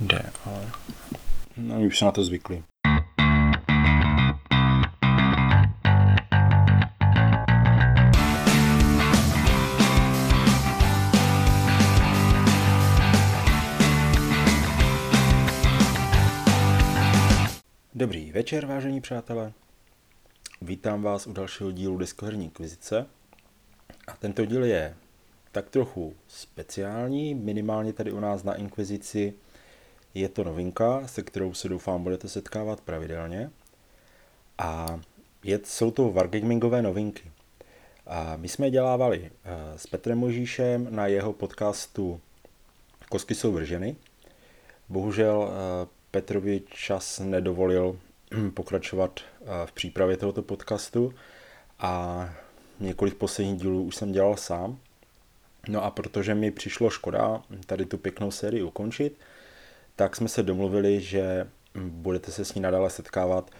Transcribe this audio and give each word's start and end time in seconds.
Jde, 0.00 0.22
ale... 0.44 0.70
No, 1.56 1.78
my 1.78 1.86
už 1.86 1.98
se 1.98 2.04
na 2.04 2.12
to 2.12 2.24
zvykli. 2.24 2.62
Dobrý 17.94 18.32
večer, 18.32 18.66
vážení 18.66 19.00
přátelé. 19.00 19.52
Vítám 20.62 21.02
vás 21.02 21.26
u 21.26 21.32
dalšího 21.32 21.72
dílu 21.72 21.98
Deskoherní 21.98 22.44
inkvizice. 22.44 23.06
A 24.08 24.16
tento 24.16 24.44
díl 24.44 24.64
je 24.64 24.94
tak 25.52 25.70
trochu 25.70 26.14
speciální, 26.28 27.34
minimálně 27.34 27.92
tady 27.92 28.12
u 28.12 28.20
nás 28.20 28.42
na 28.42 28.54
Inkvizici 28.54 29.34
je 30.14 30.28
to 30.28 30.44
novinka, 30.44 31.06
se 31.06 31.22
kterou 31.22 31.54
se 31.54 31.68
doufám 31.68 32.02
budete 32.02 32.28
setkávat 32.28 32.80
pravidelně. 32.80 33.50
A 34.58 35.00
je, 35.44 35.60
jsou 35.64 35.90
to 35.90 36.10
wargamingové 36.12 36.82
novinky. 36.82 37.30
A 38.06 38.36
my 38.36 38.48
jsme 38.48 38.70
dělávali 38.70 39.30
eh, 39.44 39.78
s 39.78 39.86
Petrem 39.86 40.18
Možíšem 40.18 40.88
na 40.90 41.06
jeho 41.06 41.32
podcastu 41.32 42.20
Kosky 43.08 43.34
jsou 43.34 43.52
vrženy. 43.52 43.96
Bohužel 44.88 45.50
eh, 45.50 45.86
Petrovi 46.10 46.62
čas 46.70 47.18
nedovolil 47.18 47.98
pokračovat 48.54 49.20
eh, 49.20 49.46
v 49.66 49.72
přípravě 49.72 50.16
tohoto 50.16 50.42
podcastu 50.42 51.14
a 51.78 52.24
několik 52.80 53.14
posledních 53.14 53.60
dílů 53.60 53.82
už 53.82 53.96
jsem 53.96 54.12
dělal 54.12 54.36
sám. 54.36 54.78
No 55.68 55.84
a 55.84 55.90
protože 55.90 56.34
mi 56.34 56.50
přišlo 56.50 56.90
škoda 56.90 57.42
tady 57.66 57.86
tu 57.86 57.98
pěknou 57.98 58.30
sérii 58.30 58.62
ukončit, 58.62 59.18
tak 59.96 60.16
jsme 60.16 60.28
se 60.28 60.42
domluvili, 60.42 61.00
že 61.00 61.46
budete 61.74 62.32
se 62.32 62.44
s 62.44 62.54
ní 62.54 62.60
nadále 62.60 62.90
setkávat 62.90 63.50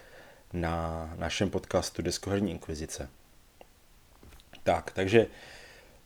na 0.53 1.11
našem 1.19 1.50
podcastu 1.50 2.03
Deskoherní 2.03 2.50
inkvizice. 2.50 3.09
Tak, 4.62 4.91
takže 4.91 5.27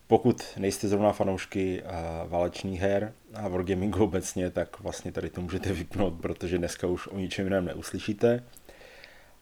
pokud 0.07 0.43
nejste 0.57 0.89
zrovna 0.89 1.13
fanoušky 1.13 1.83
válečných 2.27 2.81
her 2.81 3.13
a 3.35 3.49
Wargamingu 3.49 4.05
obecně, 4.05 4.51
tak 4.51 4.81
vlastně 4.81 5.13
tady 5.13 5.31
to 5.31 5.41
můžete 5.41 5.73
vypnout, 5.73 6.15
protože 6.21 6.59
dneska 6.59 6.87
už 6.87 7.07
o 7.07 7.19
ničem 7.19 7.47
jiném 7.47 7.65
neuslyšíte. 7.65 8.45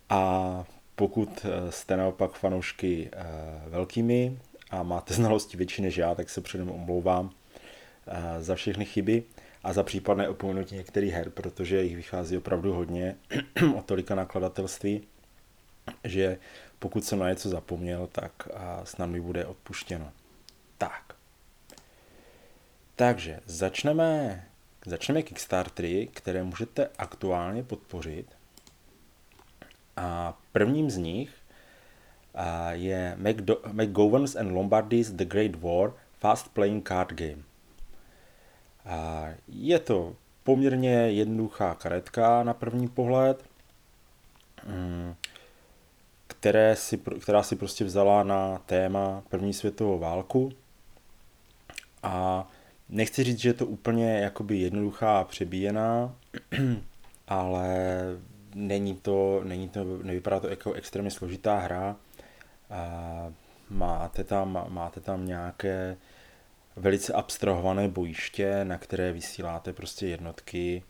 A 0.08 0.64
pokud 0.96 1.44
e, 1.44 1.72
jste 1.72 1.96
naopak 1.96 2.32
fanoušky 2.32 3.10
e, 3.12 3.24
velkými 3.68 4.38
a 4.70 4.82
máte 4.82 5.14
znalosti 5.14 5.56
větší 5.56 5.82
než 5.82 5.96
já, 5.96 6.14
tak 6.14 6.30
se 6.30 6.40
předem 6.40 6.70
omlouvám 6.70 7.30
e, 8.06 8.42
za 8.42 8.54
všechny 8.54 8.84
chyby 8.84 9.22
a 9.64 9.72
za 9.72 9.82
případné 9.82 10.28
opomenutí 10.28 10.74
některých 10.74 11.12
her, 11.12 11.30
protože 11.30 11.82
jich 11.82 11.96
vychází 11.96 12.36
opravdu 12.36 12.72
hodně 12.72 13.16
o 13.76 13.82
tolika 13.82 14.14
nakladatelství, 14.14 15.02
že 16.04 16.38
pokud 16.78 17.04
jsem 17.04 17.18
na 17.18 17.28
něco 17.28 17.48
zapomněl, 17.48 18.08
tak 18.12 18.48
snad 18.84 19.06
mi 19.06 19.20
bude 19.20 19.46
odpuštěno. 19.46 20.12
Tak. 20.78 21.14
Takže 22.96 23.40
začneme, 23.46 24.44
začneme 24.86 25.22
Kickstartery, 25.22 26.08
které 26.12 26.42
můžete 26.42 26.88
aktuálně 26.98 27.62
podpořit. 27.62 28.26
A 29.96 30.38
prvním 30.52 30.90
z 30.90 30.96
nich 30.96 31.39
je 32.70 33.16
McGovern's 33.72 34.36
and 34.36 34.52
Lombardy's 34.52 35.10
The 35.10 35.24
Great 35.24 35.56
War 35.56 35.92
Fast 36.18 36.48
Playing 36.48 36.88
Card 36.88 37.12
Game. 37.12 37.42
A 38.86 39.28
je 39.48 39.78
to 39.78 40.16
poměrně 40.44 40.90
jednoduchá 40.90 41.74
karetka 41.74 42.42
na 42.42 42.54
první 42.54 42.88
pohled, 42.88 43.44
mm, 44.66 45.14
které 46.26 46.76
si, 46.76 46.98
která 46.98 47.42
si 47.42 47.56
prostě 47.56 47.84
vzala 47.84 48.22
na 48.22 48.58
téma 48.58 49.22
první 49.28 49.52
světovou 49.52 49.98
válku. 49.98 50.52
A 52.02 52.48
nechci 52.88 53.24
říct, 53.24 53.38
že 53.38 53.48
je 53.48 53.54
to 53.54 53.66
úplně 53.66 54.18
jakoby 54.18 54.58
jednoduchá 54.58 55.24
přebíjená, 55.24 56.14
ale 57.28 57.66
není 58.54 58.96
to, 58.96 59.40
není 59.44 59.68
to, 59.68 59.84
nevypadá 60.02 60.40
to 60.40 60.48
jako 60.48 60.72
extrémně 60.72 61.10
složitá 61.10 61.58
hra. 61.58 61.96
Máte 63.70 64.24
tam, 64.24 64.66
máte 64.68 65.00
tam 65.00 65.26
nějaké 65.26 65.96
velice 66.76 67.12
abstrahované 67.12 67.88
bojiště, 67.88 68.64
na 68.64 68.78
které 68.78 69.12
vysíláte 69.12 69.72
prostě 69.72 70.06
jednotky 70.06 70.82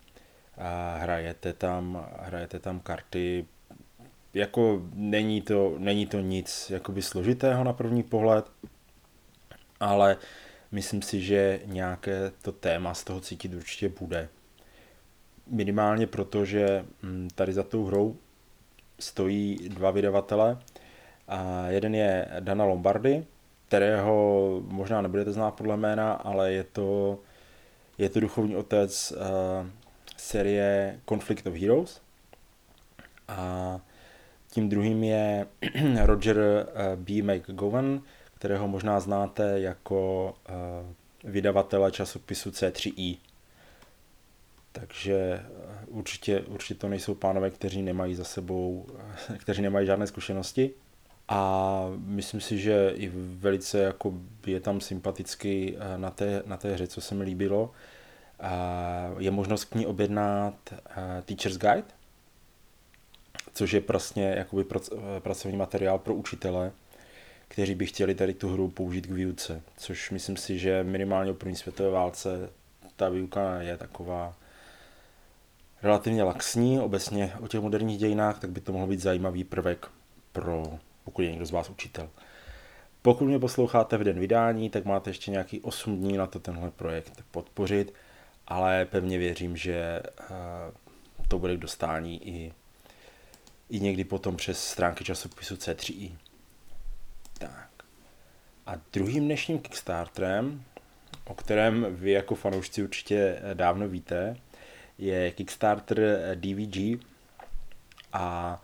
a 0.57 0.97
hrajete 0.97 1.53
tam, 1.53 2.07
hrajete 2.19 2.59
tam 2.59 2.79
karty. 2.79 3.45
Jako 4.33 4.81
není 4.93 5.41
to, 5.41 5.75
není 5.77 6.05
to 6.05 6.19
nic 6.19 6.69
jakoby 6.69 7.01
složitého 7.01 7.63
na 7.63 7.73
první 7.73 8.03
pohled, 8.03 8.51
ale 9.79 10.17
myslím 10.71 11.01
si, 11.01 11.21
že 11.21 11.59
nějaké 11.65 12.31
to 12.41 12.51
téma 12.51 12.93
z 12.93 13.03
toho 13.03 13.19
cítit 13.19 13.53
určitě 13.53 13.89
bude. 13.89 14.29
Minimálně 15.47 16.07
proto, 16.07 16.45
že 16.45 16.85
hm, 17.03 17.27
tady 17.35 17.53
za 17.53 17.63
tou 17.63 17.85
hrou 17.85 18.17
stojí 18.99 19.69
dva 19.69 19.91
vydavatele. 19.91 20.57
A 21.27 21.67
jeden 21.67 21.95
je 21.95 22.27
Dana 22.39 22.65
Lombardy, 22.65 23.25
kterého 23.67 24.61
možná 24.67 25.01
nebudete 25.01 25.31
znát 25.31 25.51
podle 25.51 25.77
jména, 25.77 26.13
ale 26.13 26.53
je 26.53 26.63
to, 26.63 27.19
je 27.97 28.09
to 28.09 28.19
duchovní 28.19 28.55
otec 28.55 29.11
uh, 29.11 29.67
série 30.17 30.99
Conflict 31.09 31.47
of 31.47 31.55
Heroes. 31.55 32.01
A 33.27 33.79
tím 34.51 34.69
druhým 34.69 35.03
je 35.03 35.47
Roger 36.01 36.37
uh, 36.37 36.99
B. 36.99 37.13
McGowan, 37.21 38.01
kterého 38.35 38.67
možná 38.67 38.99
znáte 38.99 39.59
jako 39.59 40.33
uh, 40.49 41.31
vydavatele 41.31 41.91
časopisu 41.91 42.49
C3i. 42.49 43.17
Takže 44.71 45.45
určitě, 45.87 46.39
určitě 46.39 46.79
to 46.79 46.87
nejsou 46.87 47.15
pánové, 47.15 47.49
kteří 47.49 47.81
nemají 47.81 48.15
za 48.15 48.23
sebou, 48.23 48.85
kteří 49.37 49.61
nemají 49.61 49.85
žádné 49.85 50.07
zkušenosti 50.07 50.71
a 51.31 51.85
myslím 52.05 52.41
si, 52.41 52.57
že 52.57 52.93
i 52.95 53.11
velice 53.15 53.79
jako 53.79 54.13
je 54.45 54.59
tam 54.59 54.81
sympatický 54.81 55.77
eh, 55.77 55.97
na 55.97 56.11
té, 56.11 56.43
na 56.45 56.57
té 56.57 56.73
hře, 56.73 56.87
co 56.87 57.01
se 57.01 57.15
mi 57.15 57.23
líbilo. 57.23 57.71
Je 59.19 59.31
možnost 59.31 59.65
k 59.65 59.75
ní 59.75 59.85
objednat 59.85 60.53
eh, 60.73 61.21
Teacher's 61.25 61.57
Guide, 61.57 61.83
což 63.53 63.71
je 63.71 63.81
prostě 63.81 64.21
jakoby 64.21 64.65
eh, 64.75 65.19
pracovní 65.19 65.57
materiál 65.57 65.99
pro 65.99 66.13
učitele, 66.13 66.71
kteří 67.47 67.75
by 67.75 67.85
chtěli 67.85 68.15
tady 68.15 68.33
tu 68.33 68.49
hru 68.53 68.67
použít 68.67 69.07
k 69.07 69.11
výuce, 69.11 69.61
což 69.77 70.11
myslím 70.11 70.37
si, 70.37 70.59
že 70.59 70.83
minimálně 70.83 71.31
o 71.31 71.33
první 71.33 71.55
světové 71.55 71.89
válce 71.89 72.49
ta 72.95 73.09
výuka 73.09 73.61
je 73.61 73.77
taková 73.77 74.35
relativně 75.83 76.23
laxní, 76.23 76.79
obecně 76.79 77.33
o 77.39 77.47
těch 77.47 77.61
moderních 77.61 77.97
dějinách, 77.97 78.39
tak 78.39 78.49
by 78.49 78.61
to 78.61 78.73
mohl 78.73 78.87
být 78.87 78.99
zajímavý 78.99 79.43
prvek 79.43 79.87
pro 80.31 80.79
pokud 81.11 81.21
je 81.21 81.31
někdo 81.31 81.45
z 81.45 81.51
vás 81.51 81.69
učitel. 81.69 82.09
Pokud 83.01 83.25
mě 83.25 83.39
posloucháte 83.39 83.97
v 83.97 84.03
den 84.03 84.19
vydání, 84.19 84.69
tak 84.69 84.85
máte 84.85 85.09
ještě 85.09 85.31
nějaký 85.31 85.59
8 85.61 85.97
dní 85.97 86.17
na 86.17 86.27
to 86.27 86.39
tenhle 86.39 86.71
projekt 86.71 87.23
podpořit, 87.31 87.93
ale 88.47 88.85
pevně 88.85 89.17
věřím, 89.17 89.57
že 89.57 90.01
eh, 90.19 90.33
to 91.27 91.39
bude 91.39 91.57
k 91.57 91.59
dostání 91.59 92.27
i, 92.27 92.53
i 93.69 93.79
někdy 93.79 94.03
potom 94.03 94.37
přes 94.37 94.63
stránky 94.63 95.03
časopisu 95.03 95.55
C3i. 95.55 96.11
Tak. 97.37 97.69
A 98.65 98.73
druhým 98.93 99.25
dnešním 99.25 99.59
Kickstarterem, 99.59 100.63
o 101.25 101.33
kterém 101.33 101.87
vy 101.89 102.11
jako 102.11 102.35
fanoušci 102.35 102.83
určitě 102.83 103.41
dávno 103.53 103.87
víte, 103.87 104.37
je 104.97 105.31
Kickstarter 105.31 106.19
DVG 106.35 107.05
a 108.13 108.57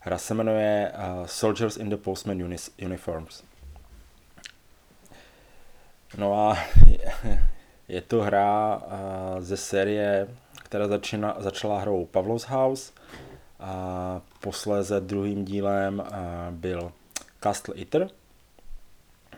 Hra 0.00 0.18
se 0.18 0.34
jmenuje 0.34 0.92
uh, 0.94 1.26
Soldiers 1.26 1.76
in 1.76 1.90
the 1.90 1.96
Postman 1.96 2.38
Unis- 2.38 2.70
Uniforms. 2.86 3.42
No 6.16 6.48
a 6.50 6.58
je 7.88 8.00
to 8.00 8.22
hra 8.22 8.76
uh, 8.76 9.40
ze 9.40 9.56
série, 9.56 10.28
která 10.64 10.88
začína, 10.88 11.36
začala 11.38 11.80
hrou 11.80 12.06
Pavlos 12.06 12.42
House 12.44 12.92
a 13.60 14.20
posléze 14.40 15.00
druhým 15.00 15.44
dílem 15.44 15.98
uh, 16.00 16.06
byl 16.50 16.92
Castle 17.42 17.74
Eater. 17.78 18.10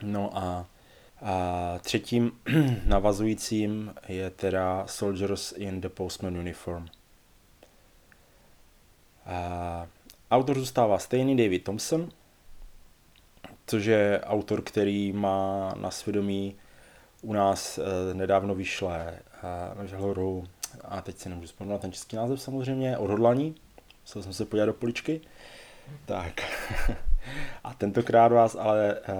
No 0.01 0.37
a 0.37 0.65
a 1.23 1.79
třetím 1.81 2.31
navazujícím 2.85 3.93
je 4.07 4.29
teda 4.29 4.83
Soldiers 4.87 5.51
in 5.51 5.81
the 5.81 5.89
Postman 5.89 6.37
Uniform. 6.37 6.87
A 9.25 9.87
Autor 10.31 10.59
zůstává 10.59 10.99
stejný 10.99 11.37
David 11.37 11.63
Thompson, 11.63 12.09
což 13.67 13.85
je 13.85 14.21
autor, 14.23 14.61
který 14.61 15.13
má 15.13 15.73
na 15.81 15.91
svědomí 15.91 16.55
u 17.21 17.33
nás 17.33 17.77
eh, 17.77 18.13
nedávno 18.13 18.55
vyšlé 18.55 19.19
eh, 19.83 19.97
hru, 19.97 20.43
a 20.83 21.01
teď 21.01 21.17
si 21.17 21.29
nemůžu 21.29 21.47
vzpomenout 21.47 21.81
ten 21.81 21.91
český 21.91 22.15
název 22.15 22.41
samozřejmě, 22.41 22.97
Odhodlaní, 22.97 23.55
musel 24.01 24.23
jsem 24.23 24.33
se 24.33 24.45
podívat 24.45 24.65
do 24.65 24.73
poličky. 24.73 25.21
Tak. 26.05 26.41
a 27.63 27.73
tentokrát 27.73 28.31
vás 28.31 28.55
ale 28.55 28.99
uh, 28.99 29.15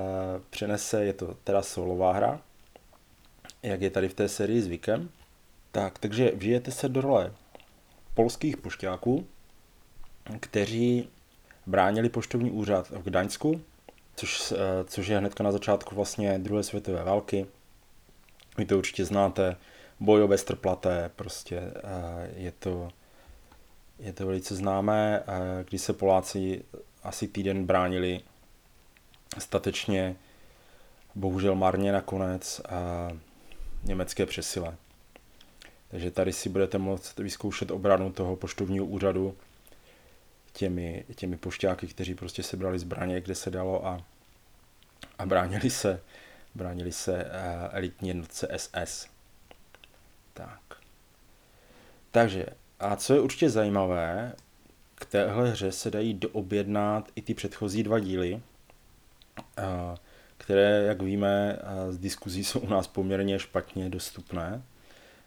přenese, 0.50 1.06
je 1.06 1.14
to 1.14 1.38
teda 1.44 1.62
solová 1.62 2.14
hra, 2.14 2.42
jak 3.64 3.82
je 3.82 3.90
tady 3.90 4.10
v 4.10 4.14
té 4.14 4.30
sérii 4.30 4.62
zvykem. 4.62 5.10
Tak, 5.72 6.00
takže 6.00 6.32
vžijete 6.36 6.72
se 6.72 6.90
do 6.90 7.02
role 7.02 7.34
polských 8.14 8.58
pošťáků, 8.58 9.28
kteří 10.40 11.10
bránili 11.68 12.10
poštovní 12.10 12.52
úřad 12.52 12.90
v 12.90 13.04
Gdaňsku, 13.04 13.62
což, 14.16 14.52
eh, 14.52 14.58
což 14.88 15.08
je 15.08 15.18
hnedka 15.18 15.44
na 15.44 15.52
začátku 15.52 15.96
vlastně 15.96 16.40
druhé 16.40 16.64
světové 16.64 17.04
války. 17.04 17.46
Vy 18.58 18.66
to 18.66 18.78
určitě 18.78 19.06
znáte, 19.06 19.56
boj 20.00 20.24
o 20.24 20.28
Westerplatte, 20.28 21.12
prostě 21.16 21.58
eh, 21.58 22.32
je 22.36 22.52
to, 22.52 22.90
je 24.00 24.14
to 24.14 24.26
velice 24.26 24.56
známé, 24.56 25.24
eh, 25.28 25.64
když 25.70 25.82
se 25.82 25.94
Poláci 25.94 26.64
asi 27.04 27.28
týden 27.28 27.66
bránili 27.66 28.22
statečně, 29.38 30.16
bohužel 31.16 31.56
marně 31.56 31.92
nakonec, 31.92 32.62
německé 33.84 34.26
přesile. 34.26 34.76
Takže 35.92 36.12
tady 36.12 36.34
si 36.34 36.50
budete 36.50 36.78
moct 36.78 37.20
vyzkoušet 37.20 37.72
obranu 37.72 38.12
toho 38.12 38.36
poštovního 38.36 38.86
úřadu 38.86 39.36
těmi, 40.54 41.06
těmi 41.16 41.38
pošťáky, 41.38 41.88
kteří 41.88 42.16
prostě 42.16 42.44
sebrali 42.44 42.80
zbraně, 42.80 43.22
kde 43.22 43.36
se 43.36 43.52
dalo 43.52 43.88
a, 43.88 44.04
a 45.20 45.26
bránili 45.26 45.70
se, 45.70 46.02
bránili 46.56 46.92
se 46.92 47.26
uh, 47.26 47.30
elitní 47.72 48.08
jednotce 48.08 48.48
SS. 48.56 49.08
Tak. 50.34 50.62
Takže, 52.12 52.46
a 52.80 52.96
co 52.96 53.14
je 53.14 53.20
určitě 53.20 53.50
zajímavé, 53.50 54.34
k 54.96 55.06
téhle 55.06 55.50
hře 55.50 55.72
se 55.72 55.92
dají 55.92 56.14
doobjednat 56.14 57.12
i 57.16 57.22
ty 57.22 57.34
předchozí 57.34 57.84
dva 57.84 58.00
díly, 58.00 58.34
uh, 58.34 58.42
které, 60.38 60.84
jak 60.84 61.02
víme, 61.02 61.60
z 61.90 61.98
diskuzí 61.98 62.44
jsou 62.44 62.60
u 62.60 62.70
nás 62.70 62.88
poměrně 62.88 63.40
špatně 63.40 63.90
dostupné, 63.90 64.62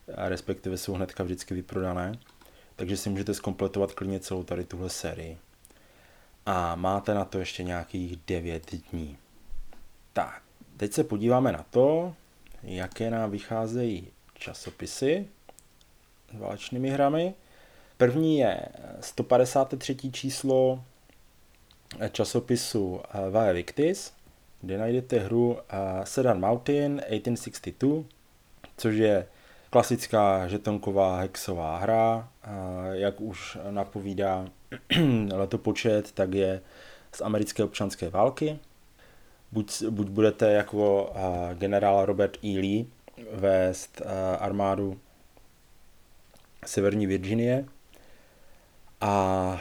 respektive 0.08 0.78
jsou 0.78 0.92
hnedka 0.92 1.24
vždycky 1.24 1.54
vyprodané, 1.54 2.18
takže 2.76 2.96
si 2.96 3.10
můžete 3.10 3.34
zkompletovat 3.34 3.92
klidně 3.92 4.20
celou 4.20 4.44
tady 4.44 4.64
tuhle 4.64 4.90
sérii. 4.90 5.38
A 6.46 6.74
máte 6.74 7.14
na 7.14 7.24
to 7.24 7.38
ještě 7.38 7.62
nějakých 7.62 8.18
9 8.26 8.74
dní. 8.90 9.16
Tak, 10.12 10.42
teď 10.76 10.92
se 10.92 11.04
podíváme 11.04 11.52
na 11.52 11.66
to, 11.70 12.14
jaké 12.62 13.10
nám 13.10 13.30
vycházejí 13.30 14.08
časopisy 14.34 15.28
s 16.36 16.38
válečnými 16.38 16.90
hrami. 16.90 17.34
První 17.96 18.38
je 18.38 18.60
153. 19.00 19.96
číslo 20.12 20.84
časopisu 22.12 23.00
Vae 23.30 23.52
Victis, 23.52 24.12
kde 24.60 24.78
najdete 24.78 25.18
hru 25.18 25.58
Sedan 26.04 26.40
Mountain 26.40 26.96
1862, 26.96 28.04
což 28.76 28.94
je 28.94 29.26
klasická 29.74 30.48
žetonková 30.48 31.20
hexová 31.20 31.78
hra, 31.78 32.28
jak 32.92 33.20
už 33.20 33.58
napovídá 33.70 34.46
letopočet, 35.32 36.12
tak 36.12 36.34
je 36.34 36.60
z 37.12 37.20
americké 37.20 37.64
občanské 37.64 38.10
války. 38.10 38.58
Buď, 39.52 39.82
buď 39.90 40.08
budete 40.08 40.52
jako 40.52 41.12
generál 41.54 42.06
Robert 42.06 42.36
E. 42.44 42.58
Lee 42.58 42.86
vést 43.32 44.02
armádu 44.38 45.00
Severní 46.66 47.06
Virginie 47.06 47.64
a, 49.00 49.10
a 49.10 49.60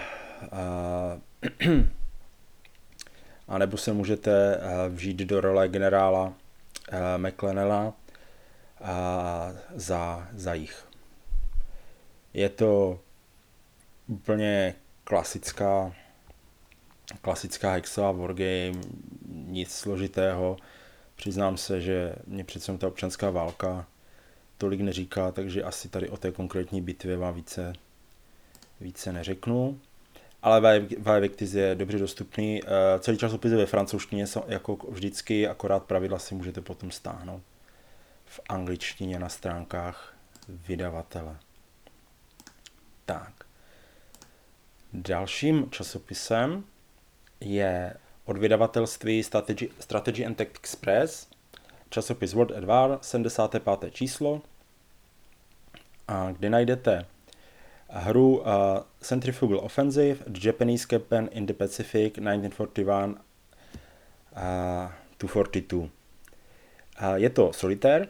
a 3.47 3.57
nebo 3.57 3.77
se 3.77 3.93
můžete 3.93 4.59
vžít 4.89 5.17
do 5.17 5.41
role 5.41 5.67
generála 5.67 6.33
McLennela 7.17 7.93
za, 9.75 10.27
za 10.33 10.53
jich. 10.53 10.85
Je 12.33 12.49
to 12.49 12.99
úplně 14.07 14.75
klasická, 15.03 15.93
klasická 17.21 17.71
hexová 17.71 18.11
wargame, 18.11 18.71
nic 19.31 19.71
složitého. 19.71 20.57
Přiznám 21.15 21.57
se, 21.57 21.81
že 21.81 22.15
mě 22.27 22.43
přece 22.43 22.77
ta 22.77 22.87
občanská 22.87 23.29
válka 23.29 23.87
tolik 24.57 24.81
neříká, 24.81 25.31
takže 25.31 25.63
asi 25.63 25.89
tady 25.89 26.09
o 26.09 26.17
té 26.17 26.31
konkrétní 26.31 26.81
bitvě 26.81 27.17
vám 27.17 27.33
více, 27.33 27.73
více 28.81 29.13
neřeknu. 29.13 29.79
Ale 30.41 30.79
Vivectis 30.79 31.53
je 31.53 31.75
dobře 31.75 31.97
dostupný. 31.99 32.61
Eh, 32.63 32.99
celý 32.99 33.17
časopis 33.17 33.51
je 33.51 33.57
ve 33.57 33.65
francouzštině, 33.65 34.25
jako 34.47 34.75
vždycky, 34.89 35.47
akorát 35.47 35.83
pravidla 35.83 36.19
si 36.19 36.35
můžete 36.35 36.61
potom 36.61 36.91
stáhnout 36.91 37.41
v 38.25 38.39
angličtině 38.49 39.19
na 39.19 39.29
stránkách 39.29 40.15
vydavatele. 40.47 41.37
Tak. 43.05 43.43
Dalším 44.93 45.69
časopisem 45.69 46.63
je 47.39 47.93
od 48.25 48.37
vydavatelství 48.37 49.23
Strategy, 49.23 49.69
Strategy 49.79 50.25
and 50.25 50.35
Tactics 50.35 50.75
Press, 50.75 51.27
časopis 51.89 52.33
World 52.33 52.51
at 52.51 52.63
War, 52.63 52.99
75. 53.01 53.93
číslo, 53.93 54.41
a 56.07 56.31
kde 56.31 56.49
najdete 56.49 57.05
hru 57.89 58.37
uh, 58.37 58.45
Centrifugal 59.01 59.59
Offensive, 59.59 60.15
The 60.15 60.47
Japanese 60.47 60.85
Campaign 60.87 61.29
in 61.31 61.45
the 61.45 61.53
Pacific 61.53 62.17
1941 62.17 63.15
uh, 64.35 64.91
to 65.17 65.27
42. 65.27 65.89
Je 67.15 67.29
to 67.29 67.53
solitér, 67.53 68.07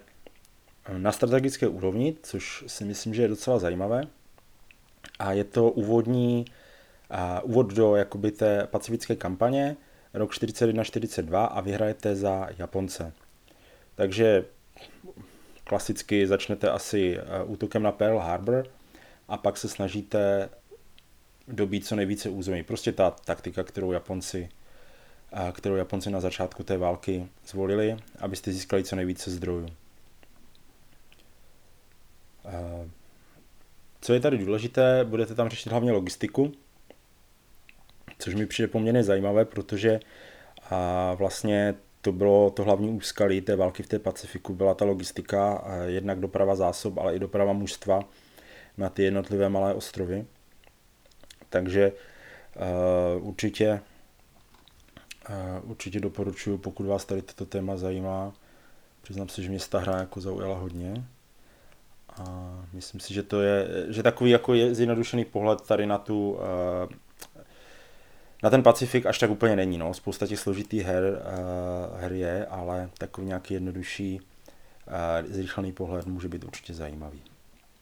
na 0.97 1.11
strategické 1.11 1.67
úrovni, 1.67 2.17
což 2.23 2.63
si 2.67 2.85
myslím, 2.85 3.13
že 3.13 3.21
je 3.21 3.27
docela 3.27 3.59
zajímavé. 3.59 4.03
A 5.19 5.33
je 5.33 5.43
to 5.43 5.71
úvodní, 5.71 6.45
uh, 7.11 7.49
úvod 7.49 7.73
do 7.73 7.95
jakoby 7.95 8.31
té 8.31 8.67
pacifické 8.67 9.15
kampaně, 9.15 9.77
rok 10.13 10.31
41-42 10.31 11.47
a 11.51 11.61
vyhrajete 11.61 12.15
za 12.15 12.49
Japonce. 12.57 13.13
Takže 13.95 14.45
klasicky 15.63 16.27
začnete 16.27 16.69
asi 16.69 17.17
útokem 17.45 17.83
na 17.83 17.91
Pearl 17.91 18.19
Harbor 18.19 18.67
a 19.27 19.37
pak 19.37 19.57
se 19.57 19.69
snažíte 19.69 20.49
dobít 21.47 21.85
co 21.85 21.95
nejvíce 21.95 22.29
území. 22.29 22.63
Prostě 22.63 22.91
ta 22.91 23.11
taktika, 23.11 23.63
kterou 23.63 23.91
Japonci, 23.91 24.49
kterou 25.51 25.75
Japonci 25.75 26.11
na 26.11 26.19
začátku 26.19 26.63
té 26.63 26.77
války 26.77 27.27
zvolili, 27.47 27.97
abyste 28.19 28.51
získali 28.51 28.83
co 28.83 28.95
nejvíce 28.95 29.31
zdrojů. 29.31 29.67
Co 34.01 34.13
je 34.13 34.19
tady 34.19 34.37
důležité, 34.37 35.03
budete 35.03 35.35
tam 35.35 35.49
řešit 35.49 35.69
hlavně 35.69 35.91
logistiku, 35.91 36.51
což 38.19 38.35
mi 38.35 38.45
přijde 38.45 38.67
poměrně 38.67 39.03
zajímavé, 39.03 39.45
protože 39.45 39.99
vlastně 41.15 41.75
to 42.01 42.11
bylo 42.11 42.49
to 42.49 42.63
hlavní 42.63 42.89
úskalí 42.89 43.41
té 43.41 43.55
války 43.55 43.83
v 43.83 43.87
té 43.87 43.99
Pacifiku, 43.99 44.53
byla 44.53 44.73
ta 44.73 44.85
logistika, 44.85 45.63
jednak 45.85 46.19
doprava 46.19 46.55
zásob, 46.55 46.97
ale 46.97 47.15
i 47.15 47.19
doprava 47.19 47.53
mužstva 47.53 47.99
na 48.77 48.89
ty 48.89 49.03
jednotlivé 49.03 49.49
malé 49.49 49.73
ostrovy. 49.73 50.25
Takže 51.49 51.91
určitě, 53.19 53.79
určitě 55.63 55.99
doporučuji, 55.99 56.57
pokud 56.57 56.85
vás 56.85 57.05
tady 57.05 57.21
toto 57.21 57.45
téma 57.45 57.77
zajímá. 57.77 58.33
Přiznám 59.01 59.29
se, 59.29 59.41
že 59.41 59.49
mě 59.49 59.59
ta 59.69 59.79
hra 59.79 59.97
jako 59.97 60.21
zaujala 60.21 60.57
hodně. 60.57 61.05
A 62.09 62.51
myslím 62.73 63.01
si, 63.01 63.13
že 63.13 63.23
to 63.23 63.41
je, 63.41 63.67
že 63.89 64.03
takový 64.03 64.31
jako 64.31 64.53
je 64.53 64.75
zjednodušený 64.75 65.25
pohled 65.25 65.61
tady 65.61 65.85
na 65.85 65.97
tu, 65.97 66.31
uh, 66.31 66.39
na 68.43 68.49
ten 68.49 68.63
Pacifik 68.63 69.05
až 69.05 69.19
tak 69.19 69.29
úplně 69.29 69.55
není, 69.55 69.77
no. 69.77 69.93
Spousta 69.93 70.27
těch 70.27 70.39
složitých 70.39 70.85
her, 70.85 71.03
uh, 71.03 71.99
her 71.99 72.13
je, 72.13 72.45
ale 72.45 72.89
takový 72.97 73.27
nějaký 73.27 73.53
jednodušší, 73.53 74.19
uh, 74.19 75.31
zrychlený 75.31 75.71
pohled 75.71 76.05
může 76.05 76.27
být 76.27 76.43
určitě 76.43 76.73
zajímavý. 76.73 77.21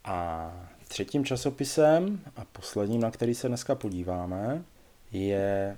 A 0.05 0.51
třetím 0.88 1.25
časopisem 1.25 2.19
a 2.36 2.45
posledním, 2.45 3.01
na 3.01 3.12
který 3.12 3.36
se 3.36 3.48
dneska 3.48 3.75
podíváme, 3.75 4.63
je 5.12 5.77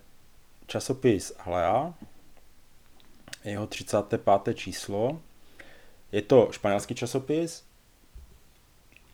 časopis 0.73 1.33
Alea, 1.45 1.93
jeho 3.43 3.67
35. 3.67 4.53
číslo. 4.53 5.21
Je 6.11 6.21
to 6.21 6.49
španělský 6.51 6.95
časopis, 6.95 7.63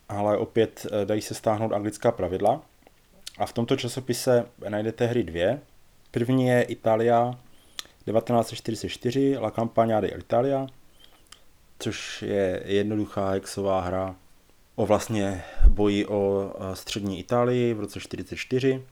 ale 0.09 0.37
opět 0.37 0.85
eh, 0.85 1.05
dají 1.05 1.21
se 1.21 1.33
stáhnout 1.33 1.73
anglická 1.73 2.11
pravidla. 2.11 2.61
A 3.37 3.45
v 3.45 3.53
tomto 3.53 3.75
časopise 3.75 4.45
najdete 4.69 5.05
hry 5.05 5.23
dvě. 5.23 5.61
První 6.11 6.47
je 6.47 6.61
Italia 6.61 7.39
1944, 8.05 9.37
La 9.37 9.51
Campagna 9.51 10.01
di 10.01 10.07
Italia, 10.07 10.67
což 11.79 12.21
je 12.21 12.63
jednoduchá 12.65 13.29
hexová 13.29 13.81
hra 13.81 14.15
o 14.75 14.85
vlastně 14.85 15.43
boji 15.67 16.05
o 16.05 16.53
střední 16.73 17.19
Itálii 17.19 17.73
v 17.73 17.79
roce 17.79 17.99
44, 17.99 18.83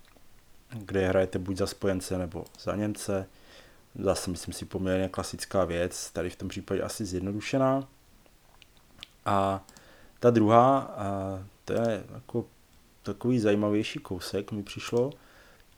kde 0.69 1.07
hrajete 1.07 1.39
buď 1.39 1.57
za 1.57 1.67
spojence 1.67 2.17
nebo 2.17 2.45
za 2.59 2.75
Němce. 2.75 3.27
Zase 3.99 4.31
myslím 4.31 4.53
si 4.53 4.65
poměrně 4.65 5.09
klasická 5.09 5.65
věc, 5.65 6.11
tady 6.11 6.29
v 6.29 6.35
tom 6.35 6.49
případě 6.49 6.81
asi 6.81 7.05
zjednodušená. 7.05 7.87
A 9.25 9.65
ta 10.19 10.29
druhá, 10.29 10.79
a 10.79 11.39
to 11.65 11.73
je 11.73 12.03
jako 12.13 12.45
takový 13.03 13.39
zajímavější 13.39 13.99
kousek 13.99 14.51
mi 14.51 14.63
přišlo, 14.63 15.11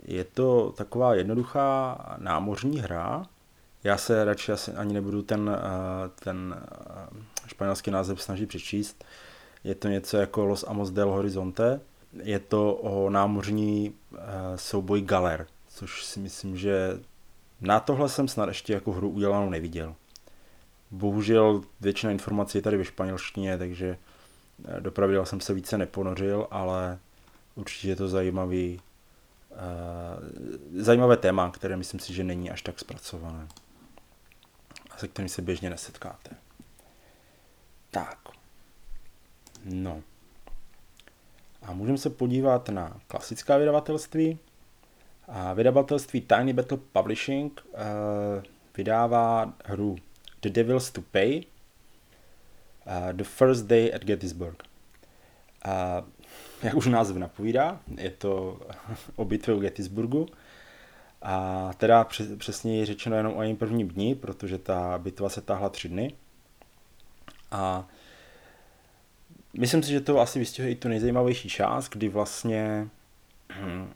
je 0.04 0.24
to 0.24 0.74
taková 0.78 1.16
jednoduchá 1.16 1.98
námořní 2.18 2.80
hra. 2.80 3.26
Já 3.84 3.98
se 3.98 4.26
radši 4.26 4.52
asi 4.52 4.72
ani 4.72 4.94
nebudu 4.94 5.22
ten, 5.22 5.58
ten 6.24 6.56
španělský 7.48 7.92
název 7.92 8.22
snažit 8.22 8.50
přečíst. 8.50 9.04
Je 9.64 9.76
to 9.76 9.88
něco 9.88 10.18
jako 10.18 10.46
Los 10.46 10.66
Amos 10.68 10.92
del 10.92 11.10
Horizonte. 11.10 11.82
Je 12.14 12.40
to 12.40 12.76
o 12.76 13.10
námořní 13.10 13.96
souboj 14.56 15.02
galer, 15.02 15.48
což 15.68 16.06
si 16.06 16.20
myslím, 16.20 16.58
že 16.58 17.00
na 17.62 17.80
tohle 17.80 18.10
jsem 18.10 18.28
snad 18.28 18.48
ještě 18.50 18.74
jako 18.74 18.92
hru 18.92 19.10
udělanou 19.10 19.50
neviděl. 19.50 19.96
Bohužel 20.92 21.62
většina 21.82 22.12
informací 22.12 22.58
je 22.58 22.62
tady 22.62 22.78
ve 22.78 22.86
španělštině, 22.86 23.58
takže 23.58 23.98
do 24.80 24.92
pravidel 24.92 25.26
jsem 25.26 25.42
se 25.42 25.54
více 25.54 25.78
neponořil, 25.78 26.48
ale 26.52 27.00
určitě 27.56 27.88
je 27.88 27.96
to 27.96 28.08
zajímavý, 28.08 28.82
uh, 29.52 29.58
zajímavé 30.82 31.18
téma, 31.18 31.52
které 31.52 31.78
myslím 31.78 32.00
si, 32.00 32.14
že 32.14 32.24
není 32.24 32.52
až 32.52 32.62
tak 32.62 32.80
zpracované 32.80 33.48
a 34.92 34.98
se 34.98 35.08
kterým 35.08 35.30
se 35.30 35.42
běžně 35.42 35.70
nesetkáte. 35.70 36.32
Tak. 37.92 38.18
No. 39.66 40.04
A 41.70 41.74
můžeme 41.74 41.98
se 41.98 42.10
podívat 42.10 42.70
na 42.70 43.02
klasická 43.08 43.58
vydavatelství. 43.58 44.40
A 45.28 45.54
vydavatelství 45.54 46.22
Tiny 46.22 46.54
Battle 46.54 46.78
Publishing 46.92 47.62
uh, 47.68 47.80
vydává 48.78 49.54
hru 49.66 49.96
The 50.40 50.50
Devils 50.50 50.92
to 50.92 51.02
Pay 51.02 51.38
uh, 51.38 53.14
The 53.14 53.24
First 53.24 53.66
Day 53.66 53.94
at 53.96 54.06
Gettysburg. 54.06 54.64
Uh, 55.66 56.08
jak 56.64 56.76
už 56.76 56.88
název 56.88 57.18
napovídá, 57.18 57.80
je 57.98 58.10
to 58.10 58.60
o 59.16 59.26
bitvě 59.26 59.56
u 59.56 59.60
Gettysburgu. 59.60 60.28
A 61.22 61.70
teda 61.78 62.08
přesně 62.38 62.80
je 62.80 62.86
řečeno 62.86 63.16
jenom 63.16 63.38
o 63.38 63.42
jejím 63.42 63.58
prvním 63.58 63.88
dni, 63.88 64.16
protože 64.16 64.58
ta 64.58 64.98
bitva 64.98 65.30
se 65.30 65.42
táhla 65.42 65.70
tři 65.70 65.90
dny. 65.90 66.14
A 67.52 67.88
myslím 69.58 69.84
si, 69.84 69.92
že 69.92 70.02
to 70.02 70.20
asi 70.20 70.40
vystihuje 70.40 70.72
i 70.72 70.76
tu 70.76 70.88
nejzajímavější 70.88 71.50
část, 71.50 71.90
kdy 71.90 72.10
vlastně 72.10 72.88
hm, 73.60 73.88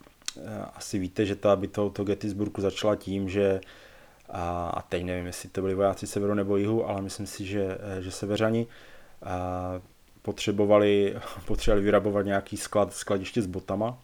asi 0.74 0.98
víte, 0.98 1.26
že 1.26 1.36
ta 1.36 1.56
bitva 1.56 1.90
to 1.90 2.04
Gettysburgu 2.04 2.62
začala 2.62 2.96
tím, 2.96 3.28
že 3.28 3.60
a, 4.28 4.68
a 4.68 4.82
teď 4.82 5.04
nevím, 5.04 5.26
jestli 5.26 5.48
to 5.48 5.60
byli 5.60 5.74
vojáci 5.74 6.06
severu 6.06 6.34
nebo 6.34 6.56
jihu, 6.56 6.88
ale 6.88 7.02
myslím 7.02 7.26
si, 7.26 7.46
že, 7.46 7.78
že 8.00 8.10
severani 8.10 8.66
a, 9.22 9.80
potřebovali, 10.22 11.16
potřebovali 11.46 11.84
vyrabovat 11.84 12.26
nějaký 12.26 12.56
sklad, 12.56 12.92
skladiště 12.92 13.42
s 13.42 13.46
botama, 13.46 13.98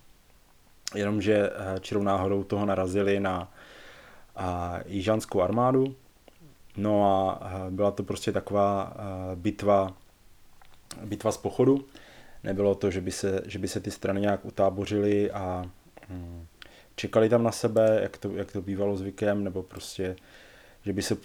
jenomže 0.94 1.50
eh, 1.50 1.80
čirou 1.80 2.02
náhodou 2.02 2.44
toho 2.44 2.66
narazili 2.66 3.20
na 3.20 3.52
a, 4.36 4.78
jižanskou 4.86 5.42
armádu, 5.42 5.94
no 6.76 7.04
a, 7.04 7.32
a 7.32 7.66
byla 7.70 7.90
to 7.90 8.02
prostě 8.02 8.32
taková 8.32 8.82
a, 8.82 8.94
bitva, 9.34 9.92
bitva 11.04 11.32
z 11.32 11.36
pochodu, 11.36 11.86
nebylo 12.44 12.74
to, 12.74 12.90
že 12.90 13.00
by 13.00 13.10
se, 13.10 13.42
že 13.46 13.58
by 13.58 13.68
se 13.68 13.80
ty 13.80 13.90
strany 13.90 14.20
nějak 14.20 14.44
utábořily 14.44 15.30
a 15.30 15.70
hm, 16.08 16.46
čekali 16.96 17.28
tam 17.28 17.42
na 17.42 17.52
sebe, 17.52 17.98
jak 18.02 18.18
to, 18.18 18.36
jak 18.36 18.52
to 18.52 18.62
bývalo 18.62 18.96
zvykem, 18.96 19.44
nebo 19.44 19.62
prostě 19.62 20.16
že 20.84 20.92
by 20.92 21.02
se 21.02 21.16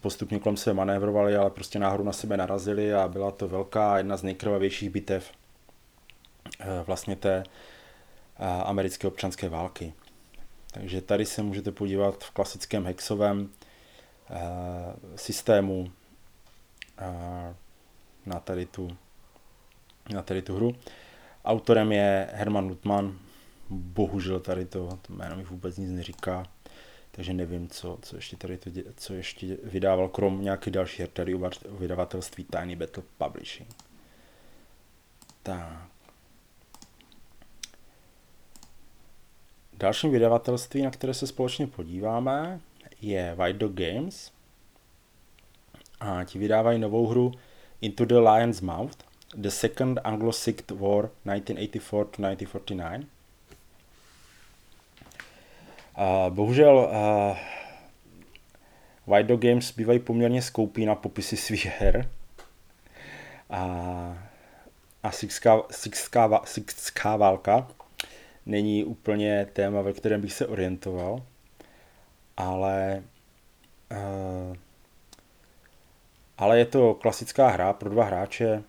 postupně 0.00 0.38
kolem 0.38 0.56
sebe 0.56 0.74
manévrovali, 0.74 1.36
ale 1.36 1.50
prostě 1.50 1.78
náhodou 1.78 2.04
na 2.04 2.12
sebe 2.12 2.36
narazili 2.36 2.94
a 2.94 3.08
byla 3.08 3.30
to 3.30 3.48
velká, 3.48 3.98
jedna 3.98 4.16
z 4.16 4.22
nejkrvavějších 4.22 4.90
bitev 4.90 5.32
eh, 6.60 6.66
vlastně 6.86 7.16
té 7.16 7.44
eh, 8.38 8.46
americké 8.46 9.08
občanské 9.08 9.48
války. 9.48 9.92
Takže 10.70 11.00
tady 11.00 11.26
se 11.26 11.42
můžete 11.42 11.72
podívat 11.72 12.24
v 12.24 12.30
klasickém 12.30 12.84
hexovém 12.84 13.50
eh, 14.30 14.36
systému 15.16 15.92
na 18.26 18.40
tady 18.40 18.66
tu, 18.66 18.96
na 20.12 20.22
tady 20.22 20.42
tu 20.42 20.56
hru. 20.56 20.74
Autorem 21.44 21.92
je 21.92 22.30
Herman 22.32 22.68
Lutman, 22.68 23.18
bohužel 23.70 24.40
tady 24.40 24.66
to, 24.66 24.98
to 25.02 25.12
jméno 25.12 25.36
mi 25.36 25.44
vůbec 25.44 25.76
nic 25.76 25.90
neříká 25.90 26.44
takže 27.16 27.32
nevím, 27.32 27.68
co, 27.68 27.98
co 28.02 28.16
ještě 28.16 28.36
tady 28.36 28.58
to, 28.58 28.70
co 28.96 29.14
ještě 29.14 29.58
vydával, 29.64 30.08
krom 30.08 30.42
nějaký 30.42 30.70
další 30.70 31.02
her 31.02 31.10
tady 31.10 31.34
u 31.34 31.50
vydavatelství 31.78 32.44
Tiny 32.44 32.76
Battle 32.76 33.02
Publishing. 33.18 33.74
Tak. 35.42 35.88
Dalším 39.72 40.10
vydavatelství, 40.10 40.82
na 40.82 40.90
které 40.90 41.14
se 41.14 41.26
společně 41.26 41.66
podíváme, 41.66 42.60
je 43.00 43.34
White 43.34 43.58
Dog 43.58 43.72
Games. 43.72 44.32
A 46.00 46.24
ti 46.24 46.38
vydávají 46.38 46.78
novou 46.78 47.06
hru 47.06 47.32
Into 47.80 48.04
the 48.04 48.18
Lion's 48.18 48.60
Mouth, 48.60 49.04
The 49.36 49.50
Second 49.50 50.00
Anglo-Sikh 50.04 50.70
War 50.70 51.10
1984-1949. 51.26 53.04
A 55.94 56.30
bohužel 56.30 56.90
uh, 59.06 59.22
Dog 59.22 59.40
Games 59.40 59.70
bývají 59.70 59.98
poměrně 59.98 60.42
skoupí 60.42 60.86
na 60.86 60.94
popisy 60.94 61.36
svých 61.36 61.66
her. 61.66 62.10
A, 63.50 64.18
a 65.02 65.10
Sixská, 65.10 65.62
Sixská, 65.70 66.40
Sixská 66.44 67.16
válka 67.16 67.68
není 68.46 68.84
úplně 68.84 69.46
téma, 69.52 69.82
ve 69.82 69.92
kterém 69.92 70.20
bych 70.20 70.32
se 70.32 70.46
orientoval, 70.46 71.22
ale 72.36 73.02
uh, 73.92 74.56
ale 76.38 76.58
je 76.58 76.64
to 76.64 76.94
klasická 76.94 77.48
hra 77.48 77.72
pro 77.72 77.90
dva 77.90 78.04
hráče, 78.04 78.62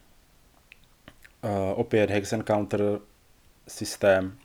uh, 1.43 1.49
opět 1.79 2.09
Hex 2.09 2.33
Encounter 2.33 2.99
systém, 3.67 4.37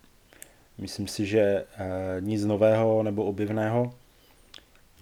Myslím 0.80 1.08
si, 1.08 1.26
že 1.26 1.40
eh, 1.40 1.66
nic 2.20 2.44
nového 2.44 3.02
nebo 3.02 3.24
objevného, 3.24 3.94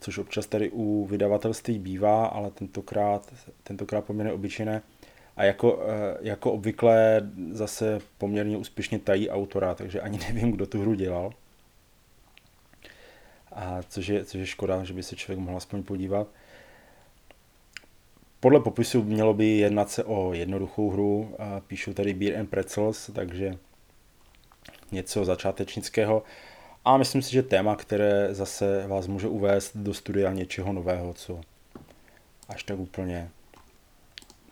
což 0.01 0.19
občas 0.19 0.47
tady 0.47 0.71
u 0.71 1.07
vydavatelství 1.07 1.79
bývá, 1.79 2.27
ale 2.27 2.51
tentokrát, 2.51 3.35
tentokrát 3.63 4.05
poměrně 4.05 4.33
obyčejné. 4.33 4.83
A 5.37 5.45
jako, 5.45 5.83
eh, 5.87 6.17
jako 6.21 6.53
obvykle 6.53 7.23
zase 7.53 7.99
poměrně 8.19 8.57
úspěšně 8.57 8.99
tají 8.99 9.31
autora, 9.31 9.75
takže 9.75 10.01
ani 10.01 10.19
nevím, 10.29 10.53
kdo 10.53 10.67
tu 10.67 10.81
hru 10.81 10.95
dělal. 10.95 11.33
A 13.53 13.83
což 13.89 14.07
je, 14.07 14.25
což 14.25 14.41
je 14.41 14.47
škoda, 14.47 14.85
že 14.85 14.95
by 14.95 15.03
se 15.03 15.17
člověk 15.17 15.39
mohl 15.39 15.57
aspoň 15.57 15.83
podívat. 15.83 16.29
Podle 18.41 18.61
popisu 18.61 19.03
mělo 19.03 19.35
by 19.35 19.47
jednat 19.47 19.91
se 19.91 20.05
o 20.05 20.33
jednoduchou 20.33 20.91
hru, 20.91 21.37
píšu 21.67 21.95
tady 21.95 22.15
Beer 22.15 22.41
and 22.41 22.47
Pretzels, 22.47 23.11
takže 23.15 23.59
něco 24.93 25.25
začátečnického. 25.25 26.23
A 26.85 26.97
myslím 26.97 27.23
si, 27.23 27.33
že 27.33 27.43
téma, 27.43 27.77
které 27.77 28.35
zase 28.35 28.87
vás 28.87 29.07
může 29.07 29.29
uvést 29.29 29.77
do 29.77 29.95
studia 29.95 30.33
něčeho 30.33 30.73
nového, 30.73 31.15
co 31.15 31.41
až 32.49 32.63
tak 32.63 32.79
úplně 32.79 33.31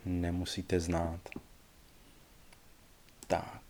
nemusíte 0.05 0.81
znát. 0.81 1.21
Tak. 3.27 3.63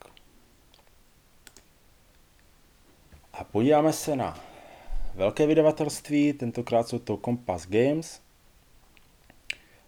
A 3.33 3.45
podíváme 3.45 3.93
se 3.93 4.17
na 4.17 4.41
velké 5.15 5.47
vydavatelství, 5.47 6.33
tentokrát 6.33 6.89
jsou 6.89 6.99
to 6.99 7.21
Compass 7.25 7.67
Games, 7.69 8.21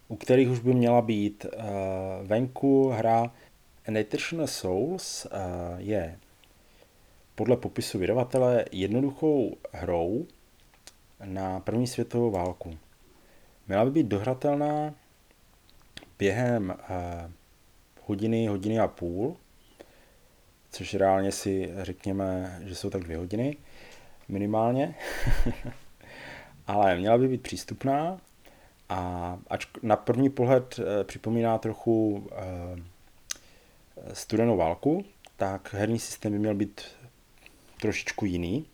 u 0.09 0.15
kterých 0.15 0.49
už 0.49 0.59
by 0.59 0.73
měla 0.73 1.01
být 1.01 1.45
uh, 1.45 1.61
venku 2.27 2.89
hra 2.89 3.31
An 3.87 3.97
Eternal 3.97 4.47
Souls 4.47 5.25
uh, 5.25 5.31
je 5.77 6.19
podle 7.35 7.57
popisu 7.57 7.99
vydavatele 7.99 8.65
jednoduchou 8.71 9.55
hrou 9.71 10.27
na 11.25 11.59
první 11.59 11.87
světovou 11.87 12.31
válku. 12.31 12.77
Měla 13.67 13.85
by 13.85 13.91
být 13.91 14.07
dohratelná 14.07 14.93
během 16.19 16.75
eh, 16.89 17.31
hodiny, 18.05 18.47
hodiny 18.47 18.79
a 18.79 18.87
půl, 18.87 19.35
což 20.71 20.93
reálně 20.93 21.31
si 21.31 21.71
řekněme, 21.77 22.59
že 22.65 22.75
jsou 22.75 22.89
tak 22.89 23.03
dvě 23.03 23.17
hodiny 23.17 23.57
minimálně, 24.27 24.95
ale 26.67 26.97
měla 26.97 27.17
by 27.17 27.27
být 27.27 27.41
přístupná 27.41 28.21
a 28.89 29.37
ač 29.49 29.67
na 29.81 29.95
první 29.95 30.29
pohled 30.29 30.79
eh, 30.79 31.03
připomíná 31.03 31.57
trochu 31.57 32.27
eh, 32.31 34.13
studenou 34.13 34.57
válku, 34.57 35.05
tak 35.37 35.73
herní 35.73 35.99
systém 35.99 36.31
by 36.31 36.39
měl 36.39 36.55
být 36.55 36.81
trošičku 37.81 38.25
jiný. 38.25 38.65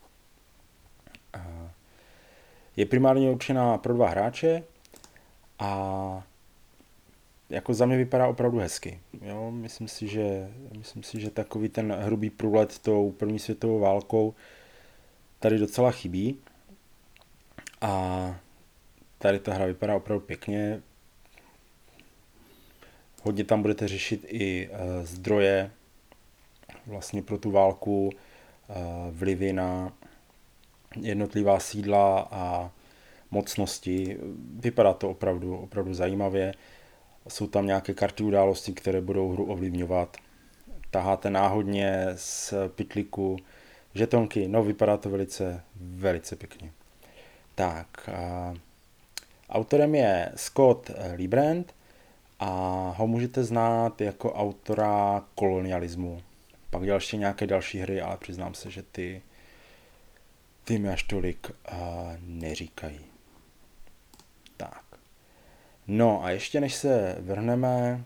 Je 2.76 2.86
primárně 2.86 3.32
určená 3.32 3.78
pro 3.78 3.94
dva 3.94 4.10
hráče 4.10 4.64
a 5.60 6.24
jako 7.50 7.74
za 7.74 7.86
mě 7.86 7.98
vypadá 7.98 8.28
opravdu 8.28 8.58
hezky. 8.58 9.00
Jo, 9.22 9.52
myslím 9.52 9.88
si, 9.88 10.08
že, 10.08 10.54
myslím 10.78 11.04
si, 11.04 11.22
že 11.22 11.30
takový 11.30 11.70
ten 11.70 11.94
hrubý 11.94 12.30
průlet 12.30 12.80
tou 12.80 13.12
první 13.12 13.40
světovou 13.40 13.80
válkou 13.80 14.34
tady 15.40 15.58
docela 15.58 15.92
chybí. 15.92 16.40
A 17.82 18.36
tady 19.26 19.40
ta 19.40 19.54
hra 19.54 19.66
vypadá 19.66 19.96
opravdu 19.96 20.26
pěkně. 20.26 20.82
Hodně 23.24 23.44
tam 23.44 23.62
budete 23.62 23.88
řešit 23.88 24.26
i 24.28 24.70
uh, 24.70 24.78
zdroje 25.06 25.72
vlastně 26.88 27.22
pro 27.22 27.38
tu 27.38 27.52
válku, 27.52 28.10
uh, 28.10 28.76
vlivy 29.12 29.54
na 29.54 29.94
jednotlivá 31.02 31.60
sídla 31.60 32.28
a 32.32 32.72
mocnosti. 33.32 34.18
Vypadá 34.60 34.94
to 34.94 35.10
opravdu, 35.10 35.58
opravdu 35.58 35.94
zajímavě. 35.94 36.54
Jsou 37.28 37.48
tam 37.48 37.66
nějaké 37.66 37.94
karty 37.94 38.24
události, 38.24 38.74
které 38.74 39.02
budou 39.02 39.32
hru 39.32 39.46
ovlivňovat. 39.46 40.18
Taháte 40.92 41.30
náhodně 41.30 42.08
z 42.16 42.54
pitliku 42.68 43.38
žetonky. 43.94 44.48
No, 44.48 44.64
vypadá 44.64 44.98
to 44.98 45.10
velice, 45.10 45.64
velice 45.76 46.36
pěkně. 46.36 46.72
Tak, 47.56 48.10
autorem 49.50 49.96
je 49.96 50.32
Scott 50.36 50.92
Librand 51.16 51.76
a 52.40 52.50
ho 52.98 53.08
můžete 53.08 53.44
znát 53.44 54.02
jako 54.02 54.34
autora 54.34 55.24
kolonialismu. 55.36 56.22
Pak 56.70 56.84
dělal 56.84 56.98
ještě 56.98 57.18
nějaké 57.18 57.48
další 57.48 57.80
hry, 57.80 58.02
ale 58.02 58.18
přiznám 58.18 58.54
se, 58.54 58.72
že 58.72 58.84
ty, 58.84 59.22
ty 60.64 60.80
mi 60.80 60.90
až 60.90 61.04
tolik 61.04 61.52
uh, 61.72 61.78
neříkají. 62.20 63.00
Tak. 64.58 64.84
No 65.88 66.24
a 66.24 66.30
ještě 66.30 66.62
než 66.62 66.76
se 66.76 67.18
vrhneme 67.20 68.04